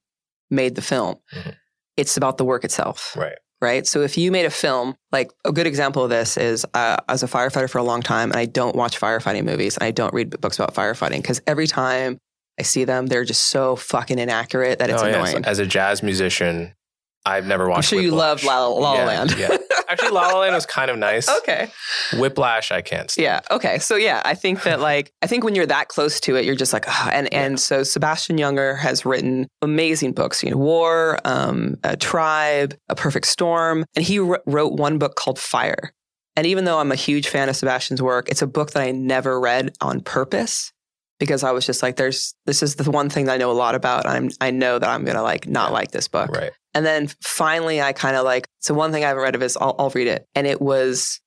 [0.51, 1.21] made the film.
[1.33, 1.51] Mm-hmm
[1.99, 3.15] it's about the work itself.
[3.17, 3.37] Right.
[3.61, 3.87] Right.
[3.89, 7.13] So if you made a film, like a good example of this is uh, I
[7.13, 9.91] was a firefighter for a long time and I don't watch firefighting movies and I
[9.91, 12.19] don't read books about firefighting because every time
[12.59, 15.45] I see them, they're just so fucking inaccurate that it's oh, annoying.
[15.45, 16.73] As a jazz musician,
[17.29, 17.93] I've never watched.
[17.93, 18.13] I'm sure Whiplash.
[18.13, 19.35] you love La La, La, yeah, Land.
[19.39, 19.57] yeah,
[19.89, 21.29] actually, La La Land was kind of nice.
[21.39, 21.71] Okay.
[22.19, 23.11] Whiplash, I can't.
[23.11, 23.25] Stand.
[23.25, 23.41] Yeah.
[23.55, 23.79] Okay.
[23.79, 26.55] So yeah, I think that like I think when you're that close to it, you're
[26.55, 27.43] just like, oh, and yeah.
[27.45, 30.43] and so Sebastian Junger has written amazing books.
[30.43, 35.39] You know, War, um, a Tribe, A Perfect Storm, and he wrote one book called
[35.39, 35.93] Fire.
[36.37, 38.93] And even though I'm a huge fan of Sebastian's work, it's a book that I
[38.93, 40.73] never read on purpose
[41.19, 43.53] because I was just like, there's this is the one thing that I know a
[43.53, 44.07] lot about.
[44.07, 45.75] I'm I know that I'm gonna like not Yeah.
[45.75, 46.31] like this book.
[46.31, 46.53] Right.
[46.79, 49.57] And then finally, I kind of like, so one thing I haven't read of is
[49.61, 50.29] I'll, I'll read it.
[50.37, 51.21] And it was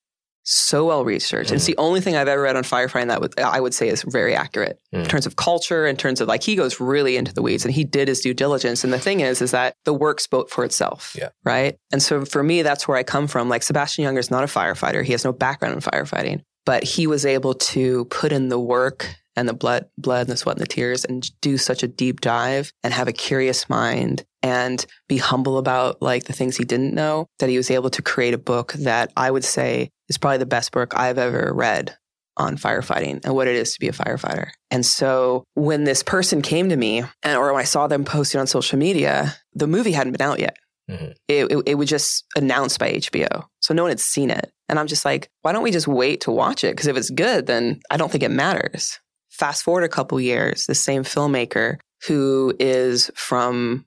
[0.44, 1.52] so well researched.
[1.52, 1.74] And it's Mm.
[1.76, 4.34] the only thing I've ever read on firefighting that would, I would say is very
[4.34, 5.08] accurate in Mm.
[5.10, 7.84] terms of culture, in terms of like, he goes really into the weeds and he
[7.84, 8.84] did his due diligence.
[8.86, 11.14] And the thing is, is that the work spoke for itself.
[11.20, 11.30] Yeah.
[11.44, 11.78] Right.
[11.92, 13.50] And so for me, that's where I come from.
[13.50, 15.04] Like Sebastian Junger is not a firefighter.
[15.04, 19.14] He has no background in firefighting, but he was able to put in the work
[19.36, 22.20] and the blood, blood and the sweat and the tears and do such a deep
[22.20, 26.94] dive and have a curious mind and be humble about like the things he didn't
[26.94, 30.40] know that he was able to create a book that I would say is probably
[30.40, 31.96] the best book I've ever read
[32.38, 34.50] on firefighting and what it is to be a firefighter.
[34.72, 38.40] And so when this person came to me and or when I saw them posting
[38.40, 40.56] on social media, the movie hadn't been out yet.
[40.90, 41.14] Mhm.
[41.28, 43.46] It, it, it was just announced by HBO.
[43.62, 44.52] So no one had seen it.
[44.68, 46.72] And I'm just like, why don't we just wait to watch it?
[46.72, 49.00] Because if it's good, then I don't think it matters.
[49.30, 51.78] Fast forward a couple years, the same filmmaker
[52.08, 53.86] who is from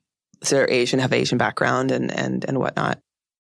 [0.51, 2.99] they're Asian, have Asian background and and and whatnot.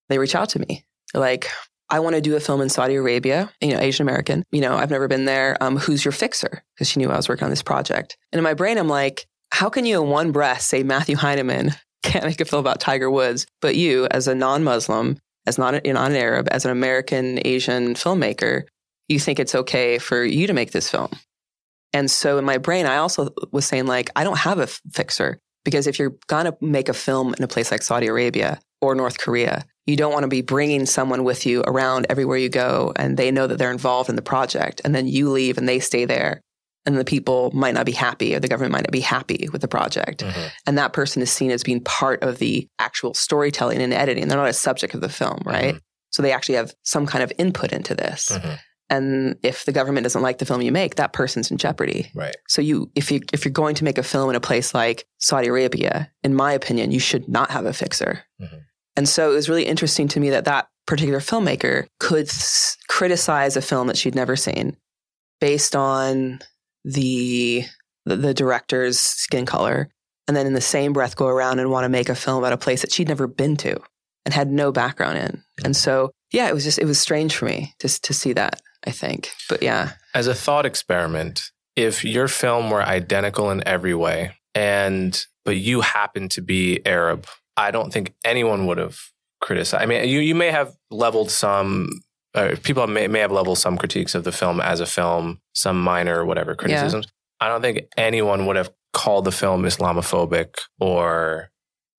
[0.08, 0.84] They reach out to me.
[1.12, 1.48] They're like,
[1.90, 4.44] I want to do a film in Saudi Arabia, you know, Asian American.
[4.50, 5.56] You know, I've never been there.
[5.60, 6.62] Um, who's your fixer?
[6.74, 8.16] Because she knew I was working on this project.
[8.32, 11.72] And in my brain, I'm like, how can you in one breath say Matthew Heineman
[12.02, 15.92] can't make a film about Tiger Woods, but you, as a non-Muslim, as not, a,
[15.92, 18.62] not an Arab, as an American Asian filmmaker,
[19.08, 21.10] you think it's okay for you to make this film?
[21.92, 25.38] And so in my brain, I also was saying like, I don't have a fixer
[25.64, 29.18] because if you're gonna make a film in a place like Saudi Arabia or North
[29.18, 33.16] Korea, you don't want to be bringing someone with you around everywhere you go, and
[33.16, 36.04] they know that they're involved in the project, and then you leave and they stay
[36.04, 36.40] there,
[36.86, 39.60] and the people might not be happy, or the government might not be happy with
[39.62, 40.50] the project, Mhm.
[40.66, 44.28] and that person is seen as being part of the actual storytelling and editing.
[44.28, 45.76] They're not a subject of the film, right?
[46.10, 48.30] So they actually have some kind of input into this.
[48.32, 48.58] Mhm.
[48.90, 52.10] And if the government doesn't like the film you make, that person's in jeopardy.
[52.14, 52.36] Right.
[52.48, 55.06] So you, if you if you're going to make a film in a place like
[55.18, 58.20] Saudi Arabia, in my opinion, you should not have a fixer.
[58.40, 58.60] Mhm.
[58.96, 63.56] And so it was really interesting to me that that particular filmmaker could s- criticize
[63.56, 64.76] a film that she'd never seen
[65.40, 66.40] based on
[66.84, 67.64] the,
[68.04, 69.88] the the director's skin color,
[70.28, 72.52] and then in the same breath go around and want to make a film about
[72.52, 73.80] a place that she'd never been to
[74.24, 75.42] and had no background in.
[75.64, 78.60] And so yeah, it was just it was strange for me just to see that.
[78.86, 83.94] I think, but yeah, As a thought experiment, if your film were identical in every
[83.94, 87.26] way, and but you happen to be Arab,
[87.56, 88.98] I don't think anyone would have
[89.40, 89.82] criticized.
[89.82, 91.88] I mean, you you may have leveled some.
[92.34, 95.80] Uh, people may, may have leveled some critiques of the film as a film, some
[95.80, 97.06] minor whatever criticisms.
[97.40, 101.50] I don't think anyone would have called the film Islamophobic or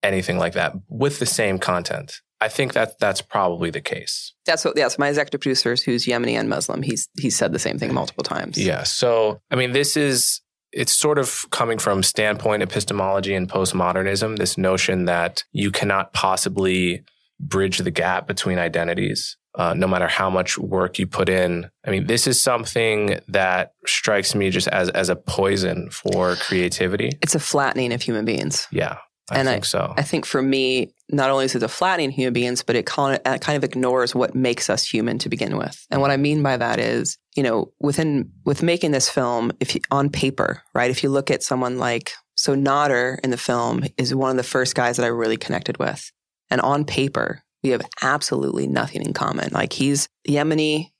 [0.03, 2.21] anything like that with the same content.
[2.41, 4.33] I think that that's probably the case.
[4.45, 4.75] That's what.
[4.77, 8.23] Yes, my executive producer, who's Yemeni and Muslim, he's he's said the same thing multiple
[8.23, 8.57] times.
[8.57, 8.83] Yeah.
[8.83, 14.57] So, I mean, this is, it's sort of coming from standpoint epistemology and postmodernism, this
[14.57, 17.03] notion that you cannot possibly
[17.39, 21.69] bridge the gap between identities, uh, no matter how much work you put in.
[21.85, 27.11] I mean, this is something that strikes me just as, as a poison for creativity.
[27.21, 28.67] it's a flattening of human beings.
[28.71, 28.97] Yeah.
[29.31, 29.93] I And think so.
[29.97, 33.19] I think for me, not only is it a flattening human beings, but it kind
[33.25, 35.85] of, ignores what makes us human to begin with.
[35.91, 39.75] And what I mean by that is, you know, within with making this film, if
[39.75, 40.91] you, on paper, right?
[40.91, 44.43] If you look at someone like so Nader in the film is one of the
[44.43, 46.11] first guys that I really connected with,
[46.49, 49.49] and on paper, we have absolutely nothing in common.
[49.51, 50.91] Like he's Yemeni,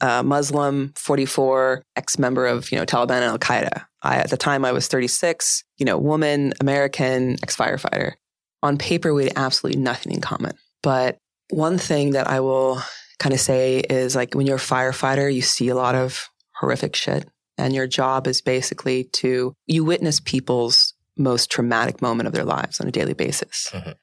[0.00, 3.84] uh, Muslim, 44, ex-member of, you know, Taliban and Al-Qaeda.
[4.02, 8.14] I, at the time I was 36, you know, woman, American, ex-firefighter.
[8.62, 10.52] On paper, we had absolutely nothing in common.
[10.82, 11.18] But
[11.50, 12.82] one thing that I will
[13.18, 16.94] kind of say is like when you're a firefighter, you see a lot of horrific
[16.96, 17.28] shit.
[17.58, 22.80] And your job is basically to, you witness people's most traumatic moment of their lives
[22.80, 23.68] on a daily basis.
[23.72, 23.94] Mhm.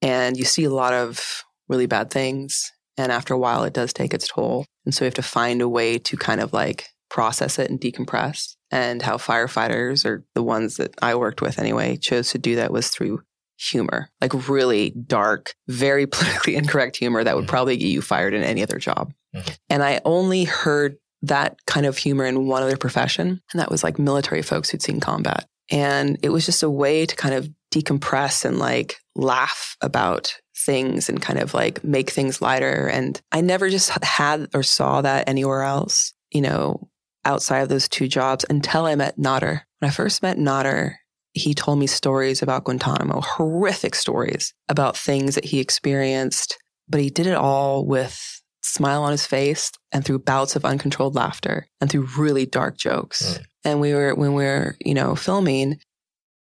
[0.00, 2.72] And you see a lot of really bad things.
[2.96, 4.64] And after a while, it does take its toll.
[4.84, 7.80] And so you have to find a way to kind of like process it and
[7.80, 8.54] decompress.
[8.70, 12.72] And how firefighters, or the ones that I worked with anyway, chose to do that
[12.72, 13.22] was through
[13.56, 17.48] humor, like really dark, very politically incorrect humor that would Mhm.
[17.48, 19.12] probably get you fired in any other job.
[19.34, 19.56] Mhm.
[19.70, 23.82] And I only heard that kind of humor in one other profession, and that was
[23.82, 25.46] like military folks who'd seen combat.
[25.70, 31.08] And it was just a way to kind of decompress and like laugh about things
[31.08, 32.88] and kind of like make things lighter.
[32.88, 36.88] And I never just had or saw that anywhere else, you know,
[37.24, 39.62] outside of those two jobs until I met Nader.
[39.78, 40.96] When I first met Nader,
[41.34, 46.56] he told me stories about Guantanamo, horrific stories about things that he experienced,
[46.88, 51.14] but he did it all with smile on his face and through bouts of uncontrolled
[51.14, 53.22] laughter and through really dark jokes.
[53.22, 53.44] Mm.
[53.64, 55.80] And we were, when we were, you know, filming,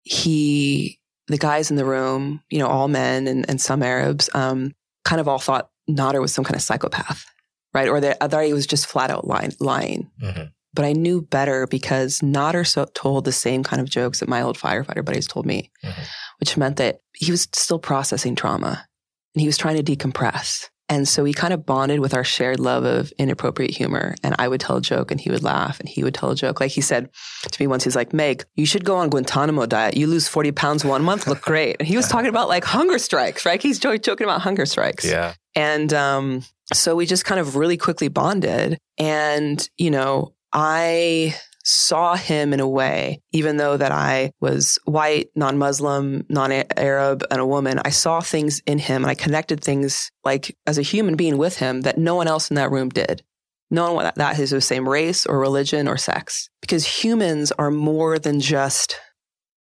[0.02, 4.72] he, the guys in the room, you know, all men and, and some Arabs, um,
[5.04, 7.26] kind of all thought Nader was some kind of psychopath,
[7.74, 7.88] right?
[7.88, 9.52] Or they thought he was just flat out lying.
[9.60, 10.10] lying.
[10.22, 10.44] Mm-hmm.
[10.74, 14.42] But I knew better because Nader so, told the same kind of jokes that my
[14.42, 15.92] old firefighter buddies told me, Mhm.
[16.38, 18.86] which meant that he was still processing trauma
[19.34, 20.68] and he was trying to decompress.
[20.88, 24.16] And so we kind of bonded with our shared love of inappropriate humor.
[24.24, 26.34] And I would tell a joke and he would laugh and he would tell a
[26.34, 26.58] joke.
[26.60, 27.08] Like he said
[27.48, 29.96] to me once, he's like, Meg, you should go on Guantanamo diet.
[29.96, 31.76] You lose 40 pounds one month, look great.
[31.78, 33.62] And he was talking about like hunger strikes, right?
[33.62, 35.04] He's jo- joking about hunger strikes.
[35.04, 35.34] Yeah.
[35.54, 36.42] And um,
[36.72, 38.76] so we just kind of really quickly bonded.
[38.98, 41.34] And, you know, I
[41.64, 47.46] saw him in a way, even though that I was white, non-Muslim, non-Arab, and a
[47.46, 51.38] woman, I saw things in him and I connected things like as a human being
[51.38, 53.22] with him that no one else in that room did.
[53.70, 56.48] No one that is the same race or religion or sex.
[56.60, 58.98] Because humans are more than just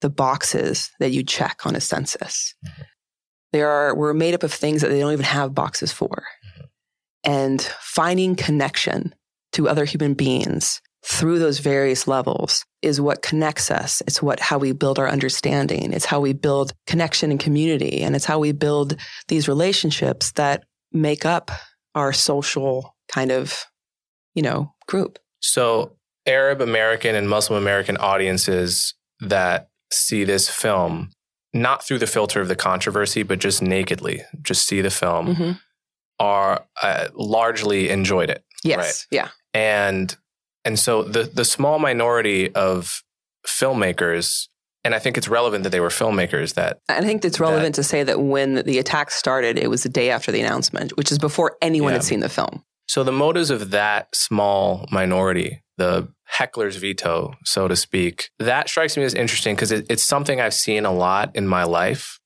[0.01, 2.55] the boxes that you check on a census.
[2.65, 2.83] Mm-hmm.
[3.53, 6.09] They are we're made up of things that they don't even have boxes for.
[6.09, 6.65] Mm-hmm.
[7.25, 9.15] And finding connection
[9.53, 14.03] to other human beings through those various levels is what connects us.
[14.07, 15.93] It's what how we build our understanding.
[15.93, 18.03] It's how we build connection and community.
[18.03, 18.97] And it's how we build
[19.29, 21.51] these relationships that make up
[21.95, 23.65] our social kind of,
[24.35, 25.19] you know, group.
[25.41, 31.11] So, Arab American and Muslim American audiences that see this film,
[31.53, 35.61] not through the filter of the controversy, but just nakedly, just see the film, Mhm.
[36.21, 38.45] are uh, largely enjoyed it.
[38.63, 38.79] Yes.
[38.79, 39.07] Right.
[39.11, 39.29] Yeah.
[39.55, 40.17] And
[40.65, 43.03] and so the the small minority of
[43.47, 44.49] filmmakers
[44.85, 47.85] and I think it's relevant that they were filmmakers that I think it's relevant to
[47.85, 51.19] say that when the attack started, it was the day after the announcement, which is
[51.19, 52.65] before anyone had seen the film.
[52.89, 58.97] so the motives of that small minority the heckler's veto so to speak that strikes
[58.97, 62.19] me as interesting because it, it's something I've seen a lot in my life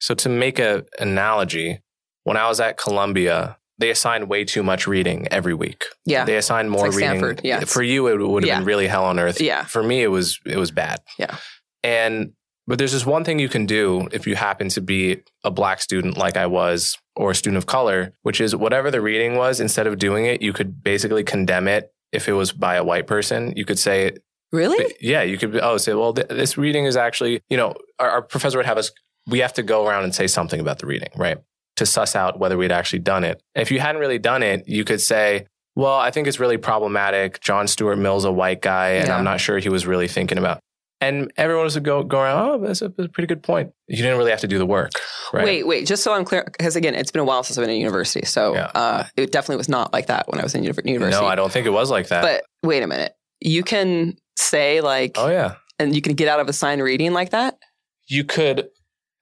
[0.00, 1.80] so to make an analogy
[2.24, 6.24] when I was at Columbia they assign way too much reading every week Yeah.
[6.24, 7.72] they assign more like reading Stanford, yes.
[7.72, 8.58] for you it would have Yeah.
[8.58, 9.64] been really hell on earth Yeah.
[9.64, 11.36] for me it was it was bad Yeah.
[11.82, 12.32] and
[12.66, 15.82] but there's this one thing you can do if you happen to be a black
[15.82, 19.60] student like I was or a student of color which is whatever the reading was
[19.60, 23.06] instead of doing it you could basically condemn it if it was by a white
[23.06, 24.12] person you could say
[24.52, 24.94] Really?
[25.00, 28.22] yeah you could oh say well th- this reading is actually you know our, our
[28.22, 28.92] professor would have us
[29.26, 31.38] we have to go around and say something about the reading right
[31.76, 34.84] to suss out whether we'd actually done it if you hadn't really done it you
[34.84, 35.46] could say
[35.76, 39.16] well i think it's really problematic john stuart mill's a white guy and Yeah.
[39.18, 40.60] i'm not sure he was really thinking about
[41.00, 43.96] and everyone was go, go around oh that's a, that's a pretty good point you
[43.96, 44.92] didn't really have to do the work
[45.32, 47.62] right Wait, wait, just so I'm clear, because again, it's been a while since I've
[47.64, 48.24] been in university.
[48.24, 48.70] So Yeah.
[48.74, 51.10] uh, it definitely was not like that when I was in university.
[51.10, 53.12] no i don't think it was like that But wait a minute.
[53.40, 57.12] You can say, like, oh yeah and you can get out of a sign reading
[57.12, 57.58] like that?
[58.06, 58.68] you could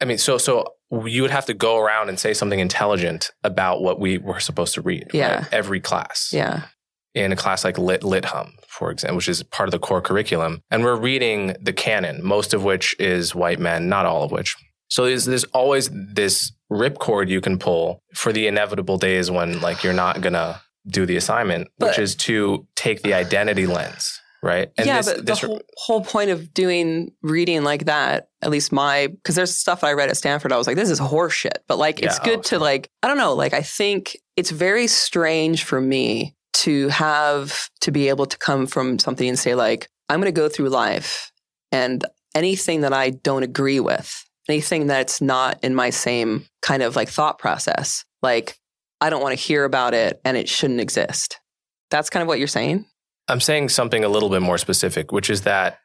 [0.03, 0.67] i mean so so
[1.07, 4.75] you would have to go around and say something intelligent about what we were supposed
[4.75, 5.37] to read Yeah.
[5.37, 5.49] right?
[5.53, 6.65] every class Yeah.
[7.15, 10.03] in a class like lit lit hum for example which is part of the core
[10.03, 14.31] curriculum and we're reading the canon most of which is white men not all of
[14.33, 14.57] which
[14.89, 19.83] so there's, there's always this ripcord you can pull for the inevitable days when like
[19.83, 24.99] you're not gonna do the assignment which is to take the identity lens right yeah,
[25.03, 29.07] this- but this- the whole, whole point of doing reading like that, at least my,
[29.07, 31.59] because there's stuff I read at Stanford, I was like, this is horseshit.
[31.69, 34.51] But like, it's Yeah, good oh, to like, I don't know, like, I think it's
[34.51, 39.55] very strange for me to have to be able to come from something and say,
[39.55, 41.33] like, I'm going to go through life
[41.71, 46.97] and anything that I don't agree with, anything that's not in my same kind of
[46.97, 48.59] like thought process, like,
[49.01, 51.41] I don't want to hear about it and it shouldn't exist.
[51.91, 52.85] That's kind of what you're saying.
[53.29, 55.79] I'm saying something a little bit more specific, which is that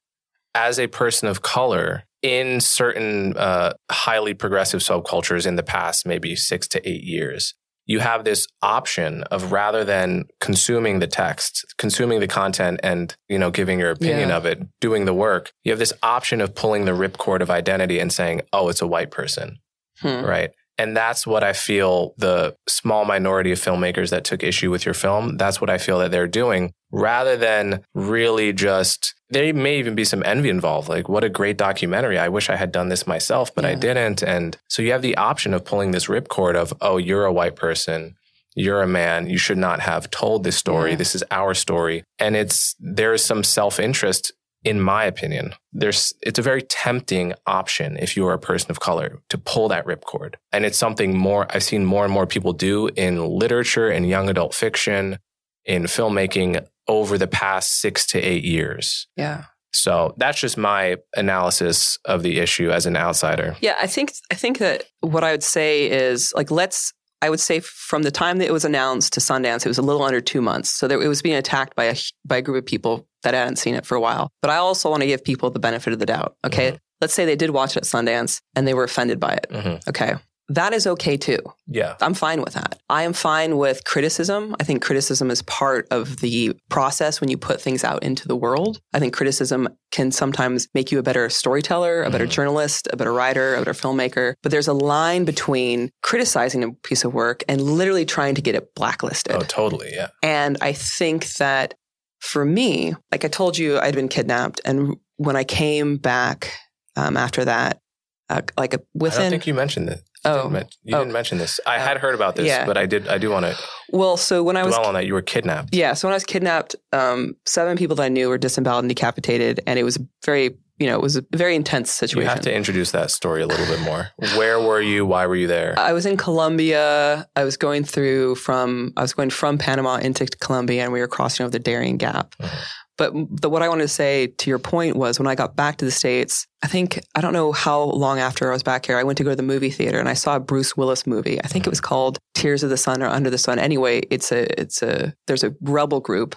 [0.56, 6.36] as a person of color in certain uh, highly progressive subcultures in the past, maybe
[6.36, 7.54] six to eight years,
[7.86, 13.38] you have this option of rather than consuming the text, consuming the content and, you
[13.40, 14.38] know, giving your opinion Yeah.
[14.38, 18.00] of it, doing the work, you have this option of pulling the ripcord of identity
[18.00, 19.60] and saying, oh, it's a white person
[20.02, 20.26] Hmm.
[20.26, 20.52] right?
[20.80, 24.94] And that's what I feel the small minority of filmmakers that took issue with your
[24.94, 29.96] film, that's what I feel that they're doing rather than really just, there may even
[29.96, 30.90] be some envy involved.
[30.90, 32.18] Like, what a great documentary.
[32.18, 34.24] I wish I had done this myself, but I didn't.
[34.24, 37.56] And so you have the option of pulling this ripcord of, oh, you're a white
[37.56, 38.16] person.
[38.56, 39.30] You're a man.
[39.30, 40.92] You should not have told this story.
[40.92, 40.98] Yeah.
[40.98, 42.04] This is our story.
[42.18, 44.32] And it's, there is some self interest
[44.64, 48.80] in my opinion, there's it's a very tempting option if you are a person of
[48.80, 50.36] color to pull that ripcord.
[50.52, 54.30] And it's something more I've seen more and more people do in literature and young
[54.30, 55.20] adult fiction,
[55.64, 59.08] in filmmaking over the past six to eight years.
[59.16, 59.46] Yeah.
[59.74, 63.56] So that's just my analysis of the issue as an outsider.
[63.62, 67.40] Yeah, I think I think that what I would say is like let's I would
[67.40, 70.22] say from the time that it was announced to Sundance, it was a little under
[70.22, 70.70] two months.
[70.70, 73.58] So there, it was being attacked by a by a group of people that hadn't
[73.58, 74.32] seen it for a while.
[74.42, 76.36] But I also want to give people the benefit of the doubt.
[76.46, 76.78] Okay, mm-hmm.
[77.02, 79.48] let's say they did watch it at Sundance and they were offended by it.
[79.50, 79.90] Mm-hmm.
[79.90, 80.16] Okay,
[80.50, 81.40] that is okay too.
[81.68, 81.96] Yeah.
[82.02, 82.80] I'm fine with that.
[82.90, 84.56] I am fine with criticism.
[84.60, 88.36] I think criticism is part of the process when you put things out into the
[88.36, 88.80] world.
[88.94, 92.32] I think criticism can sometimes make you a better storyteller, a better mm-hmm.
[92.32, 94.36] journalist, a better writer, a better filmmaker.
[94.42, 98.56] But there's a line between criticizing a piece of work and literally trying to get
[98.56, 99.36] it blacklisted.
[99.36, 99.92] Oh, totally.
[99.94, 100.10] Yeah.
[100.24, 101.74] And I think that
[102.20, 104.62] for me, like I told you, I'd been kidnapped.
[104.64, 106.54] And when I came back
[106.96, 107.82] um, after that,
[108.30, 109.20] uh, like a, within.
[109.20, 110.02] I don't think you mentioned it.
[110.28, 111.00] Oh, you, didn't, you oh.
[111.00, 111.60] didn't mention this.
[111.66, 112.66] I had heard about this, yeah.
[112.66, 113.08] but I did.
[113.08, 113.58] I do want to.
[113.92, 115.74] Well, so when I was dwell on that, you were kidnapped.
[115.74, 118.90] Yeah, so when I was kidnapped, um, seven people that I knew were disemboweled and
[118.90, 122.28] decapitated, and it was very, you know, it was a very intense situation.
[122.28, 124.10] You have to introduce that story a little bit more.
[124.38, 125.06] Where were you?
[125.06, 125.76] Why were you there?
[125.78, 127.28] I was in Colombia.
[127.36, 131.08] I was going through from I was going from Panama into Colombia, and we were
[131.08, 132.36] crossing over the Darien Gap.
[132.42, 132.58] Mm-hmm.
[132.98, 135.78] But the, what I wanted to say to your point was when I got back
[135.78, 138.98] to the States, I think, I don't know how long after I was back here,
[138.98, 141.40] I went to go to the movie theater and I saw a Bruce Willis movie.
[141.44, 143.60] I think it was called Tears of the Sun or Under the Sun.
[143.60, 146.36] Anyway, it's a, it's a, there's a rebel group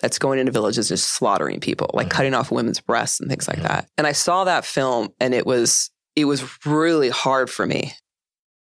[0.00, 2.16] that's going into villages just slaughtering people, like mm-hmm.
[2.16, 3.88] cutting off women's breasts and things like that.
[3.96, 7.92] And I saw that film and it was, it was really hard for me.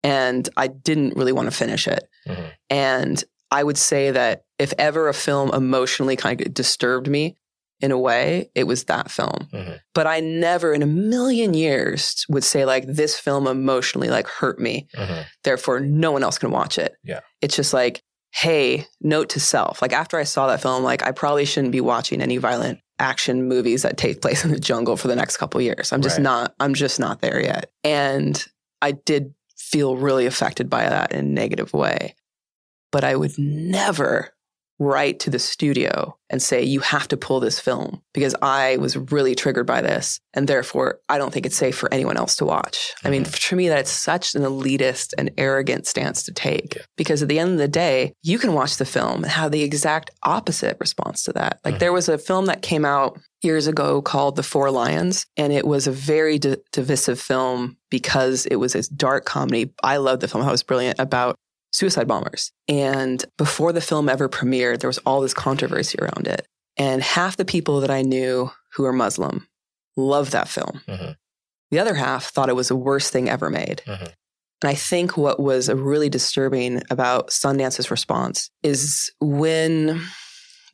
[0.03, 2.05] And I didn't really want to finish it.
[2.26, 2.46] Mm-hmm.
[2.68, 7.36] And I would say that if ever a film emotionally kind of disturbed me
[7.81, 9.49] in a way, it was that film.
[9.53, 9.74] Mm-hmm.
[9.95, 14.59] But I never in a million years would say like this film emotionally like hurt
[14.59, 14.89] me.
[14.97, 15.22] Mm-hmm.
[15.45, 16.95] Therefore, no one else can watch it.
[17.05, 17.20] Yeah.
[17.41, 18.03] It's just like,
[18.33, 19.81] hey, note to self.
[19.81, 23.49] Like after I saw that film, like I probably shouldn't be watching any violent action
[23.49, 25.93] movies that take place in the jungle for the next couple years.
[25.93, 26.24] I'm just right.
[26.24, 27.70] not I'm just not there yet.
[27.85, 28.45] And
[28.83, 32.14] I did feel really affected by that in a negative way
[32.91, 34.31] but I would never
[34.79, 38.97] write to the studio and say, you have to pull this film because I was
[38.97, 40.20] really triggered by this.
[40.35, 42.76] And therefore, I don't think it's safe for anyone else to watch.
[42.76, 43.07] Mm-hmm.
[43.07, 46.83] I mean, to me, that's such an elitist and arrogant stance to take yeah.
[46.97, 49.62] because at the end of the day, you can watch the film and have the
[49.62, 51.61] exact opposite response to that.
[51.64, 51.81] Like mm-hmm.
[51.81, 55.66] there was a film that came out years ago called The Four Lions, and it
[55.66, 59.72] was a very d- divisive film because it was a dark comedy.
[59.83, 60.47] I loved the film.
[60.47, 61.37] It was brilliant about
[61.73, 62.53] suicide bombers.
[62.69, 66.47] And before the film ever premiered, there was all this controversy around it.
[66.77, 69.49] And half the people that I knew who are Muslim
[69.97, 70.81] loved that film.
[70.87, 71.12] Mm-hmm.
[71.71, 73.83] The other half thought it was the worst thing ever made.
[73.87, 74.05] Mm-hmm.
[74.62, 80.01] And I think what was really disturbing about Sundance's response is when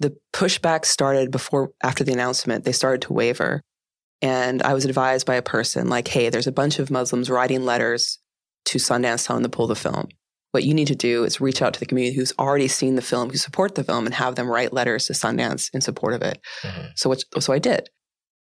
[0.01, 3.63] the pushback started before, after the announcement, they started to waver.
[4.23, 7.65] And I was advised by a person like, hey, there's a bunch of Muslims writing
[7.65, 8.19] letters
[8.67, 10.09] to Sundance telling them to pull the film
[10.55, 13.03] what you need to do is reach out to the community who's already seen the
[13.03, 16.23] film, who support the film, and have them write letters to Sundance in support of
[16.23, 16.41] it.
[16.63, 16.87] Mm-hmm.
[16.95, 17.91] So, what, so I did.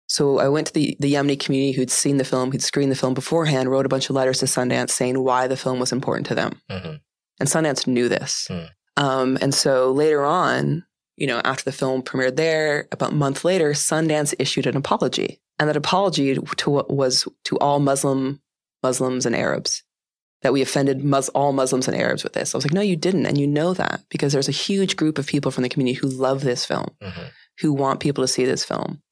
[0.07, 2.97] So I went to the, the Yemeni community who'd seen the film, who'd screened the
[2.97, 6.27] film beforehand, wrote a bunch of letters to Sundance saying why the film was important
[6.29, 6.61] to them.
[6.71, 6.95] Mm-hmm.
[7.39, 8.49] And Sundance knew this.
[8.51, 8.69] Mm.
[8.97, 10.85] Um, and so later on,
[11.17, 15.41] you know, after the film premiered there, about a month later, Sundance issued an apology.
[15.59, 18.41] And that apology to, was to all Muslim
[18.83, 19.83] Muslims and Arabs
[20.43, 22.55] that we offended Mus- all Muslims and Arabs with this.
[22.55, 23.27] I was like, no, you didn't.
[23.27, 26.09] And you know that because there's a huge group of people from the community who
[26.09, 27.27] love this film, mm-hmm.
[27.61, 29.03] who want people to see this film.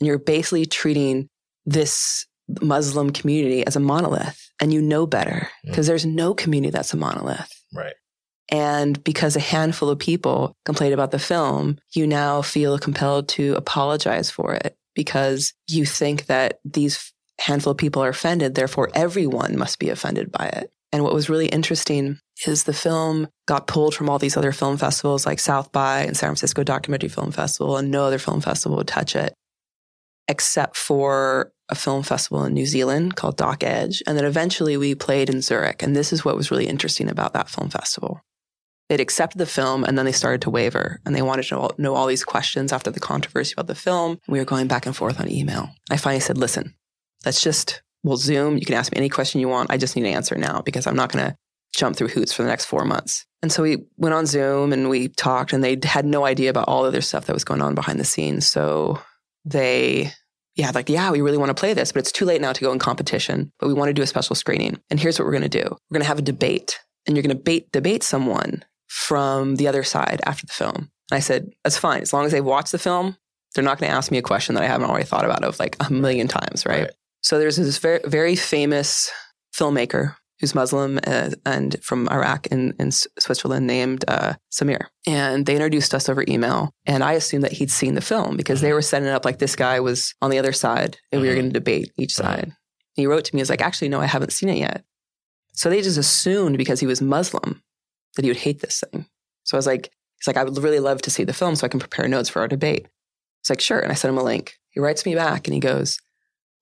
[0.00, 1.28] And you're basically treating
[1.66, 2.26] this
[2.62, 5.90] Muslim community as a monolith and you know better because mm-hmm.
[5.90, 7.52] there's no community that's a monolith.
[7.74, 7.94] Right.
[8.50, 13.54] And because a handful of people complained about the film, you now feel compelled to
[13.54, 19.58] apologize for it because you think that these handful of people are offended, therefore everyone
[19.58, 20.72] must be offended by it.
[20.92, 24.78] And what was really interesting is the film got pulled from all these other film
[24.78, 28.78] festivals like South by and San Francisco Documentary Film Festival, and no other film festival
[28.78, 29.34] would touch it
[30.28, 34.02] except for a film festival in New Zealand called Doc Edge.
[34.06, 35.82] And then eventually we played in Zurich.
[35.82, 38.20] And this is what was really interesting about that film festival.
[38.88, 41.70] They'd accepted the film and then they started to waver and they wanted to know,
[41.76, 44.18] know all these questions after the controversy about the film.
[44.28, 45.70] We were going back and forth on email.
[45.90, 46.74] I finally said, listen,
[47.24, 48.56] let's just We'll Zoom.
[48.56, 49.70] You can ask me any question you want.
[49.70, 51.36] I just need an answer now because I'm not going to
[51.76, 53.26] jump through hoops for the next four months.
[53.42, 56.68] And so we went on Zoom and we talked, and they had no idea about
[56.68, 58.46] all the other stuff that was going on behind the scenes.
[58.46, 59.00] So
[59.44, 60.12] they
[60.58, 62.60] yeah, like, yeah, we really want to play this, but it's too late now to
[62.60, 64.80] go in competition, but we want to do a special screening.
[64.90, 65.62] And here's what we're going to do.
[65.62, 69.84] We're going to have a debate and you're going to debate someone from the other
[69.84, 70.90] side after the film.
[71.10, 72.02] And I said, that's fine.
[72.02, 73.16] As long as they've watched the film,
[73.54, 75.60] they're not going to ask me a question that I haven't already thought about of
[75.60, 76.82] like a million times, right?
[76.82, 76.90] right.
[77.20, 79.10] So there's this very, very famous
[79.54, 84.86] filmmaker who's Muslim uh, and from Iraq and, in Switzerland named uh, Samir.
[85.06, 86.72] And they introduced us over email.
[86.86, 88.74] And I assumed that he'd seen the film because they mm-hmm.
[88.74, 91.34] were setting it up like this guy was on the other side and we were
[91.34, 91.40] mm-hmm.
[91.40, 92.44] going to debate each side.
[92.44, 92.54] And
[92.94, 94.84] he wrote to me, he was like, actually, no, I haven't seen it yet.
[95.54, 97.62] So they just assumed because he was Muslim
[98.14, 99.06] that he would hate this thing.
[99.42, 101.66] So I was like, he's like, I would really love to see the film so
[101.66, 102.86] I can prepare notes for our debate.
[103.40, 103.80] It's like, sure.
[103.80, 104.56] And I sent him a link.
[104.70, 105.98] He writes me back and he goes,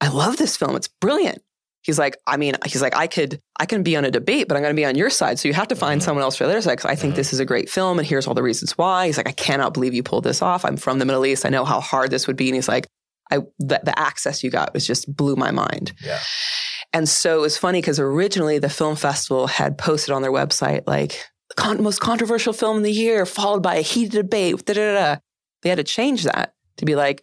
[0.01, 0.77] I love this film.
[0.77, 1.43] It's brilliant
[1.87, 4.57] he's like, I mean, he's like, I could, I can be on a debate, but
[4.57, 5.39] I'm going to be on your side.
[5.39, 6.79] So you have to find someone else for the other side.
[6.79, 8.01] Cause I think this is a great film.
[8.01, 9.07] And here's all the reasons why.
[9.07, 10.65] He's like, I cannot believe you pulled this off.
[10.65, 11.47] I'm from the Middle East.
[11.47, 12.49] I know how hard this would be.
[12.49, 12.89] And he's like,
[13.31, 15.93] I, the, the access you got was just blew my mind.
[16.03, 16.19] Yeah.
[16.93, 20.83] And so it was funny because originally the film festival had posted on their website,
[20.89, 24.65] like, the con- most controversial film of the year, followed by a heated debate.
[24.65, 25.17] Da, da, da.
[25.63, 27.23] They had to change that to be like,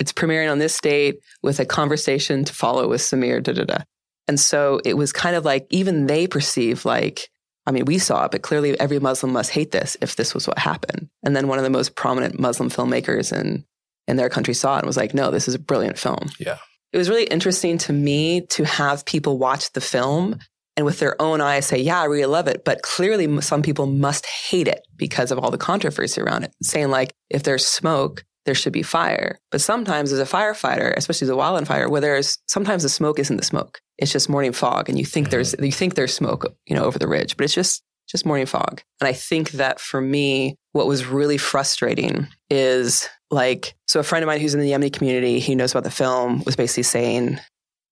[0.00, 3.78] it's premiering on this date with a conversation to follow with Samir, da da da.
[4.26, 7.28] And so it was kind of like even they perceive like,
[7.66, 10.48] I mean, we saw it, but clearly every Muslim must hate this if this was
[10.48, 11.08] what happened.
[11.22, 13.64] And then one of the most prominent Muslim filmmakers in
[14.08, 16.30] in their country saw it and was like, no, this is a brilliant film.
[16.40, 16.58] Yeah.
[16.92, 20.40] It was really interesting to me to have people watch the film
[20.76, 22.64] and with their own eyes say, yeah, I really love it.
[22.64, 26.54] But clearly some people must hate it because of all the controversy around it.
[26.62, 29.38] Saying like, if there's smoke, there should be fire.
[29.50, 33.36] But sometimes as a firefighter, especially as a wildfire, where there's sometimes the smoke isn't
[33.36, 33.80] the smoke.
[33.98, 35.32] It's just morning fog and you think mm-hmm.
[35.32, 38.46] there's you think there's smoke, you know, over the ridge, but it's just just morning
[38.46, 38.82] fog.
[39.00, 44.22] And I think that for me, what was really frustrating is like so a friend
[44.22, 47.38] of mine who's in the Yemeni community, he knows about the film, was basically saying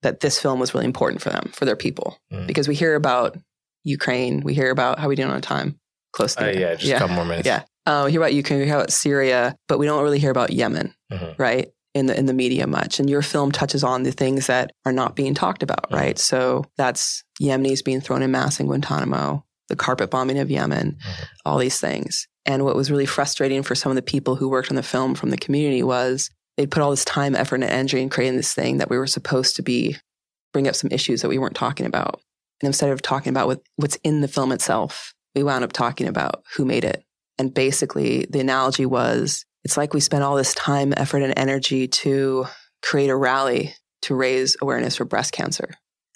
[0.02, 2.18] that this film was really important for them, for their people.
[2.32, 2.46] Mm.
[2.46, 3.36] Because we hear about
[3.84, 5.78] Ukraine, we hear about how we doing on time.
[6.12, 6.96] Close to uh, yeah, just yeah.
[6.96, 7.46] a couple more minutes.
[7.46, 7.62] Yeah.
[7.88, 10.52] Uh, we hear about Ukraine, we hear about Syria, but we don't really hear about
[10.52, 11.40] Yemen, mm-hmm.
[11.40, 11.68] right?
[11.94, 13.00] In the in the media much.
[13.00, 15.94] And your film touches on the things that are not being talked about, mm-hmm.
[15.94, 16.18] right?
[16.18, 21.24] So that's Yemenis being thrown in mass in Guantanamo, the carpet bombing of Yemen, mm-hmm.
[21.46, 22.28] all these things.
[22.44, 25.14] And what was really frustrating for some of the people who worked on the film
[25.14, 26.28] from the community was
[26.58, 29.06] they'd put all this time, effort, and energy in creating this thing that we were
[29.06, 29.96] supposed to be
[30.52, 32.20] bring up some issues that we weren't talking about.
[32.60, 36.06] And instead of talking about what, what's in the film itself, we wound up talking
[36.06, 37.02] about who made it
[37.38, 41.88] and basically, the analogy was it's like we spent all this time, effort, and energy
[41.88, 42.46] to
[42.82, 45.68] create a rally to raise awareness for breast cancer.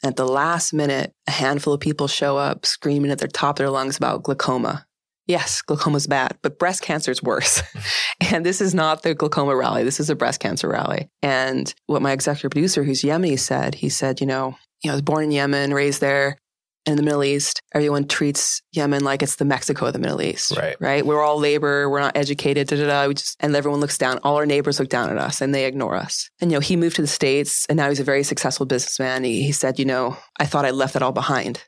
[0.02, 3.56] And at the last minute, a handful of people show up screaming at the top
[3.56, 4.86] of their lungs about glaucoma.
[5.26, 7.62] Yes, glaucoma is bad, but breast cancer is worse.
[8.20, 9.84] and this is not the glaucoma rally.
[9.84, 11.08] This is a breast cancer rally.
[11.22, 14.96] And what my executive producer, who's Yemeni, said, he said, you know, you know, I
[14.96, 16.38] was born in Yemen, raised there
[16.84, 20.56] in the Middle East, everyone treats Yemen like it's the Mexico of the Middle East.
[20.56, 20.76] Right.
[20.80, 21.06] Right.
[21.06, 21.88] We're all labor.
[21.88, 22.68] We're not educated.
[22.68, 23.08] Da, da, da.
[23.08, 24.18] We just, and everyone looks down.
[24.22, 26.28] All our neighbors look down at us and they ignore us.
[26.40, 29.24] And, you know, he moved to the States and now he's a very successful businessman.
[29.24, 31.64] He, he said, you know, I thought I left that all behind.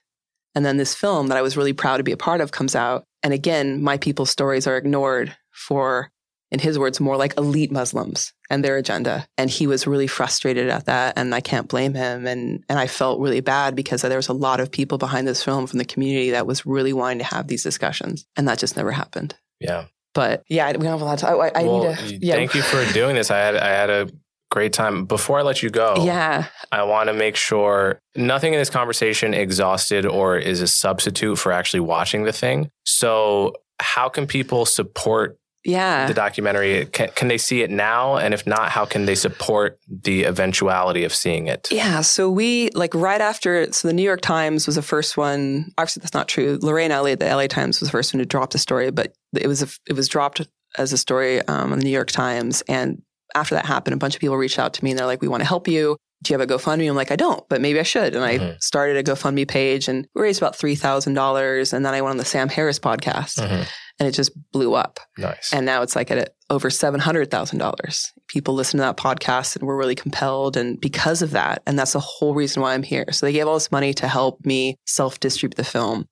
[0.54, 2.76] And then this film that I was really proud to be a part of comes
[2.76, 3.04] out.
[3.22, 6.10] And again, my people's stories are ignored for
[6.54, 9.26] in his words, more like elite Muslims and their agenda.
[9.36, 11.14] And he was really frustrated at that.
[11.18, 12.28] And I can't blame him.
[12.28, 15.42] And, and I felt really bad because there was a lot of people behind this
[15.42, 18.24] film from the community that was really wanting to have these discussions.
[18.36, 19.34] And that just never happened.
[19.58, 19.86] Yeah.
[20.14, 21.40] But yeah, we don't have a lot of time.
[21.40, 22.24] I, I well, need to.
[22.24, 22.36] Yeah.
[22.36, 23.32] Thank you for doing this.
[23.32, 24.08] I had, I had a
[24.52, 25.06] great time.
[25.06, 29.34] Before I let you go, yeah, I want to make sure nothing in this conversation
[29.34, 32.70] exhausted or is a substitute for actually watching the thing.
[32.84, 36.06] So, how can people support yeah.
[36.06, 36.86] the documentary?
[36.86, 38.16] Can, can they see it now?
[38.16, 41.68] And if not, how can they support the eventuality of seeing it?
[41.70, 42.02] Yeah.
[42.02, 45.72] So we, like right after, so the New York Times was the first one.
[45.78, 46.58] Actually, that's not true.
[46.60, 49.46] Lorraine Ali, the LA Times was the first one to drop the story, but it
[49.46, 50.46] was, a, it was dropped
[50.76, 52.62] as a story um, on the New York Times.
[52.68, 53.02] And
[53.34, 55.28] after that happened, a bunch of people reached out to me and they're like, we
[55.28, 55.96] want to help you.
[56.22, 56.88] Do you have a GoFundMe?
[56.88, 58.14] I'm like, I don't, but maybe I should.
[58.14, 58.56] And I mm-hmm.
[58.58, 61.72] started a GoFundMe page and raised about $3,000.
[61.72, 63.40] And then I went on the Sam Harris podcast.
[63.40, 63.62] Mm-hmm
[63.98, 64.98] and it just blew up.
[65.18, 65.52] Nice.
[65.52, 68.10] And now it's like at over $700,000.
[68.28, 70.56] People listen to that podcast and were really compelled.
[70.56, 73.06] And because of that, and that's the whole reason why I'm here.
[73.12, 76.06] So they gave all this money to help me self distribute the film.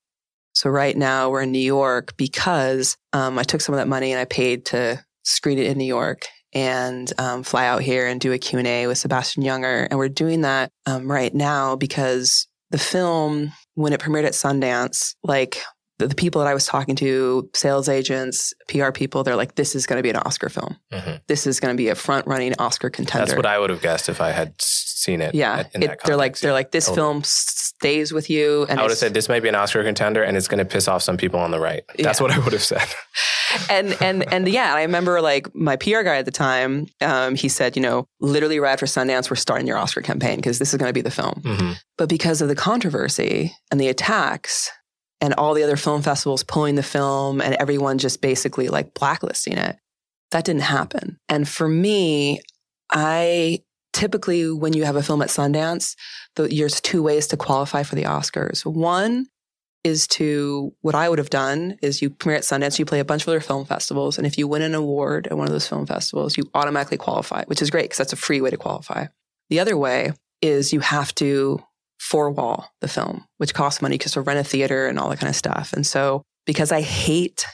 [0.54, 4.12] So right now we're in New York because um, I took some of that money
[4.12, 8.20] and I paid to screen it in New York and um, fly out here and
[8.20, 9.86] do a Q&A with Sebastian Junger.
[9.88, 15.14] And we're doing that um, right now because the film, when it premiered at Sundance,
[15.22, 15.62] like
[16.02, 19.74] the, the people that I was talking to, sales agents, PR people, they're like, this
[19.74, 20.76] is going to be an Oscar film.
[20.92, 21.16] Mm-hmm.
[21.28, 23.26] This is going to be a front running Oscar contender.
[23.26, 25.34] That's what I would have guessed if I had seen it.
[25.34, 26.42] Yeah, in it, that they're like context.
[26.42, 26.96] they're like this Totally.
[26.96, 28.66] film stays with you.
[28.68, 30.64] And I would have said this might be an Oscar contender, and it's going to
[30.64, 31.82] piss off some people on the right.
[31.98, 32.22] That's Yeah.
[32.24, 32.86] what I would have said.
[33.70, 36.86] and and and yeah, I remember like my PR guy at the time.
[37.00, 40.58] Um, he said, you know, literally right after Sundance, we're starting your Oscar campaign because
[40.58, 41.42] this is going to be the film.
[41.44, 44.70] hmm But because of the controversy and the attacks
[45.22, 49.56] and all the other film festivals pulling the film and everyone just basically like blacklisting
[49.56, 49.76] it,
[50.32, 51.16] that didn't happen.
[51.28, 52.40] And for me,
[52.90, 53.62] I
[53.92, 55.94] typically, when you have a film at Sundance,
[56.34, 58.66] there's two ways to qualify for the Oscars.
[58.66, 59.26] One
[59.84, 63.04] is to, what I would have done is you premiere at Sundance, you play a
[63.04, 64.18] bunch of other film festivals.
[64.18, 67.44] And if you win an award at one of those film festivals, you automatically qualify,
[67.44, 69.06] which is great because that's a free way to qualify.
[69.50, 71.62] The other way is you have to
[72.02, 75.20] four wall the film, which costs money because to rent a theater and all that
[75.20, 75.72] kind of stuff.
[75.72, 77.46] And so because I hate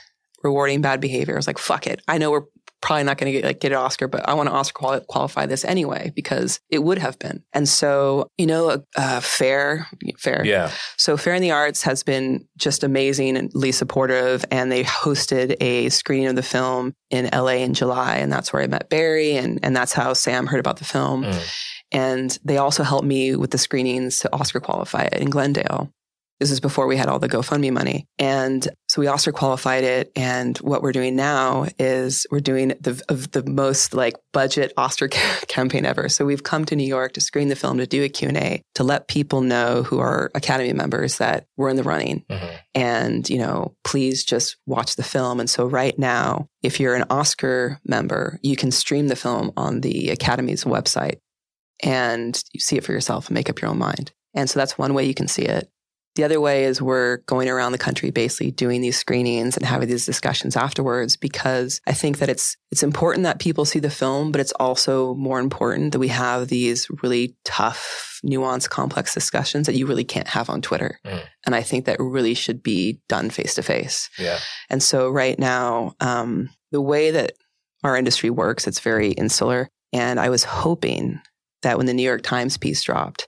[0.43, 2.01] rewarding bad behavior, I was like, fuck it.
[2.07, 2.45] I know we're
[2.81, 5.05] probably not going to get like get an Oscar, but I want to Oscar quali-
[5.07, 7.43] qualify this anyway because it would have been.
[7.53, 10.43] And so, you know, uh, fair, fair.
[10.43, 10.71] Yeah.
[10.97, 14.45] So Fair in the Arts has been just amazing and really supportive.
[14.49, 18.15] And they hosted a screening of the film in LA in July.
[18.15, 19.35] And that's where I met Barry.
[19.35, 21.25] And, and that's how Sam heard about the film.
[21.25, 21.68] Mm.
[21.91, 25.91] And they also helped me with the screenings to Oscar qualify it in Glendale.
[26.39, 28.05] This is before we had all the GoFundMe money.
[28.17, 30.09] And so we Oscar qualified it.
[30.15, 35.07] And what we're doing now is we're doing the, of the most like budget Oscar
[35.11, 36.07] ca- campaign ever.
[36.07, 38.83] So we've come to New York to screen the film, to do a Q&A, to
[38.85, 42.59] let people know who are Academy members that we're in the running Mhm.
[42.73, 47.03] and you know please just watch the film and so right now if you're an
[47.09, 51.17] oscar member you can stream the film on the academy's website
[51.83, 54.77] and you see it for yourself and make up your own mind and so that's
[54.77, 55.69] one way you can see it
[56.15, 59.87] the other way is we're going around the country basically doing these screenings and having
[59.87, 64.31] these discussions afterwards because I think that it's it's important that people see the film,
[64.31, 69.75] but it's also more important that we have these really tough, nuanced, complex discussions that
[69.75, 70.99] you really can't have on Twitter.
[71.05, 71.23] Mm.
[71.45, 74.09] And I think that really should be done face to face.
[74.17, 74.39] Yeah.
[74.69, 77.33] And so right now, um, the way that
[77.83, 79.69] our industry works, it's very insular.
[79.93, 81.21] And I was hoping
[81.63, 83.27] that when the New York Times piece dropped,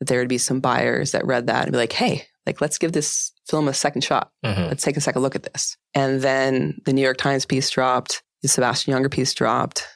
[0.00, 2.78] that there would be some buyers that read that and be like, hey, like let's
[2.78, 4.30] give this film a second shot.
[4.44, 4.68] Mhm.
[4.68, 5.76] Let's take a second look at this.
[5.94, 9.86] And then the New York Times piece dropped, the Sebastian Junger piece dropped,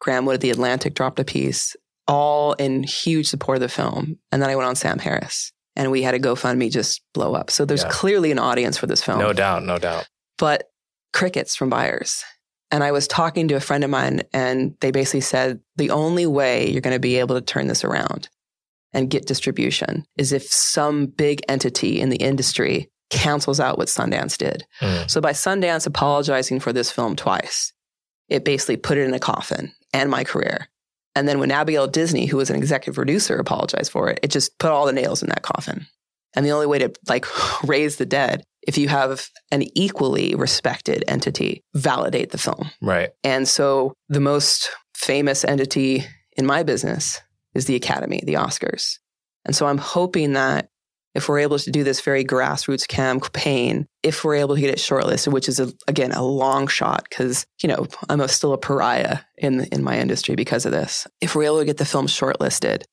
[0.00, 1.76] Graeme Wood of the Atlantic dropped a piece,
[2.08, 4.18] all in huge support of the film.
[4.32, 5.52] And then I went on Sam Harris.
[5.74, 7.50] And we had a GoFundMe just blow up.
[7.50, 7.88] So there's Yeah.
[7.90, 9.62] clearly an audience for this film No doubt.
[9.64, 10.06] No doubt.
[10.38, 10.64] but
[11.14, 12.24] crickets from buyers.
[12.72, 16.26] And I was talking to a friend of mine, and they basically said the only
[16.26, 18.28] way you're going to be able to turn this around
[18.94, 24.38] and get distribution is if some big entity in the industry cancels out what Sundance
[24.38, 24.64] did.
[24.80, 25.10] Mm.
[25.10, 27.72] So by Sundance apologizing for this film twice,
[28.28, 30.68] it basically put it in a coffin and my career.
[31.14, 34.58] And then when Abigail Disney, who was an executive producer, apologized for it, it just
[34.58, 35.86] put all the nails in that coffin.
[36.34, 37.26] And the only way to like
[37.64, 42.70] raise the dead, if you have an equally respected entity validate the film.
[42.80, 43.10] Right.
[43.24, 46.04] And so the most famous entity
[46.36, 47.20] in my business
[47.54, 48.98] is the Academy, the Oscars.
[49.44, 50.68] And so I'm hoping that
[51.14, 54.78] if we're able to do this very grassroots campaign, if we're able to get it
[54.78, 58.58] shortlisted, which is a, again a long shot because you know I'm a, still a
[58.58, 61.06] pariah in in my industry because of this.
[61.20, 62.84] If we're able to get the film shortlisted,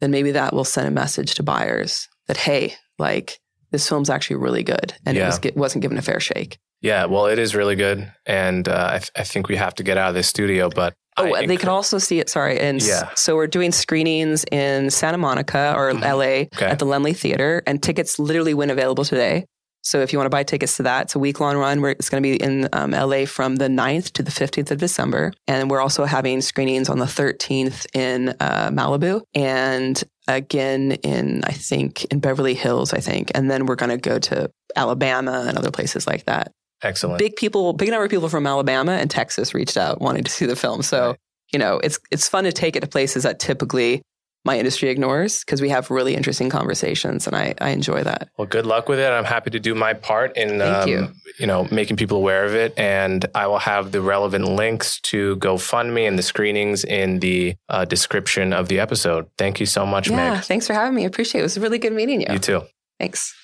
[0.00, 4.36] then maybe that will send a message to buyers that hey, like this film's actually
[4.36, 5.26] really good and it Yeah.
[5.28, 6.58] was, wasn't given a fair shake.
[6.80, 7.06] Yeah.
[7.06, 9.98] Well, it is really good, and uh, I, th- I think we have to get
[9.98, 10.70] out of this studio.
[10.70, 12.30] But Oh, I they encour- can also see it.
[12.30, 13.08] Sorry, and Yeah.
[13.16, 16.02] so we're doing screenings in Santa Monica or Mhm.
[16.04, 16.66] LA Okay.
[16.66, 19.44] at the Laemmle Theater, and tickets literally went available today.
[19.82, 21.80] So if you want to buy tickets to that, it's a week long run.
[21.80, 24.78] Where it's going to be in um, LA from the 9th to the 15th of
[24.78, 31.42] December, and we're also having screenings on the 13th in uh, Malibu and again in
[31.44, 35.46] I think in Beverly Hills, I think, and then we're going to go to Alabama
[35.48, 36.52] and other places like that
[36.82, 37.18] excellent.
[37.18, 40.46] big people, big number of people from Alabama and Texas reached out wanting to see
[40.46, 40.82] the film.
[40.82, 41.16] So, Right.
[41.52, 44.02] you know, it's it's fun to take it to places that typically
[44.48, 48.30] my industry ignores because we have really interesting conversations, and I, I enjoy that.
[48.38, 49.06] Well, good luck with it.
[49.06, 51.08] I'm happy to do my part in, um, you.
[51.38, 52.72] you know, making people aware of it.
[52.78, 57.84] And I will have the relevant links to GoFundMe and the screenings in the uh,
[57.84, 59.28] description of the episode.
[59.36, 60.44] Thank you so much, yeah, Meg.
[60.44, 61.02] thanks for having me.
[61.02, 61.42] I appreciate it.
[61.42, 62.28] It was really good meeting you.
[62.30, 62.62] You too.
[62.98, 63.34] Thanks.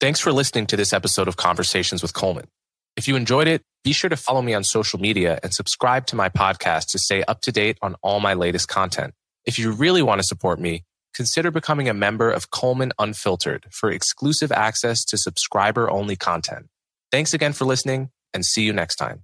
[0.00, 2.46] Thanks for listening to this episode of Conversations with Coleman.
[2.96, 6.16] If you enjoyed it, be sure to follow me on social media and subscribe to
[6.16, 9.14] my podcast to stay up to date on all my latest content.
[9.46, 10.84] If you really want to support me,
[11.14, 16.66] consider becoming a member of Coleman Unfiltered for exclusive access to subscriber only content.
[17.10, 19.22] Thanks again for listening and see you next time.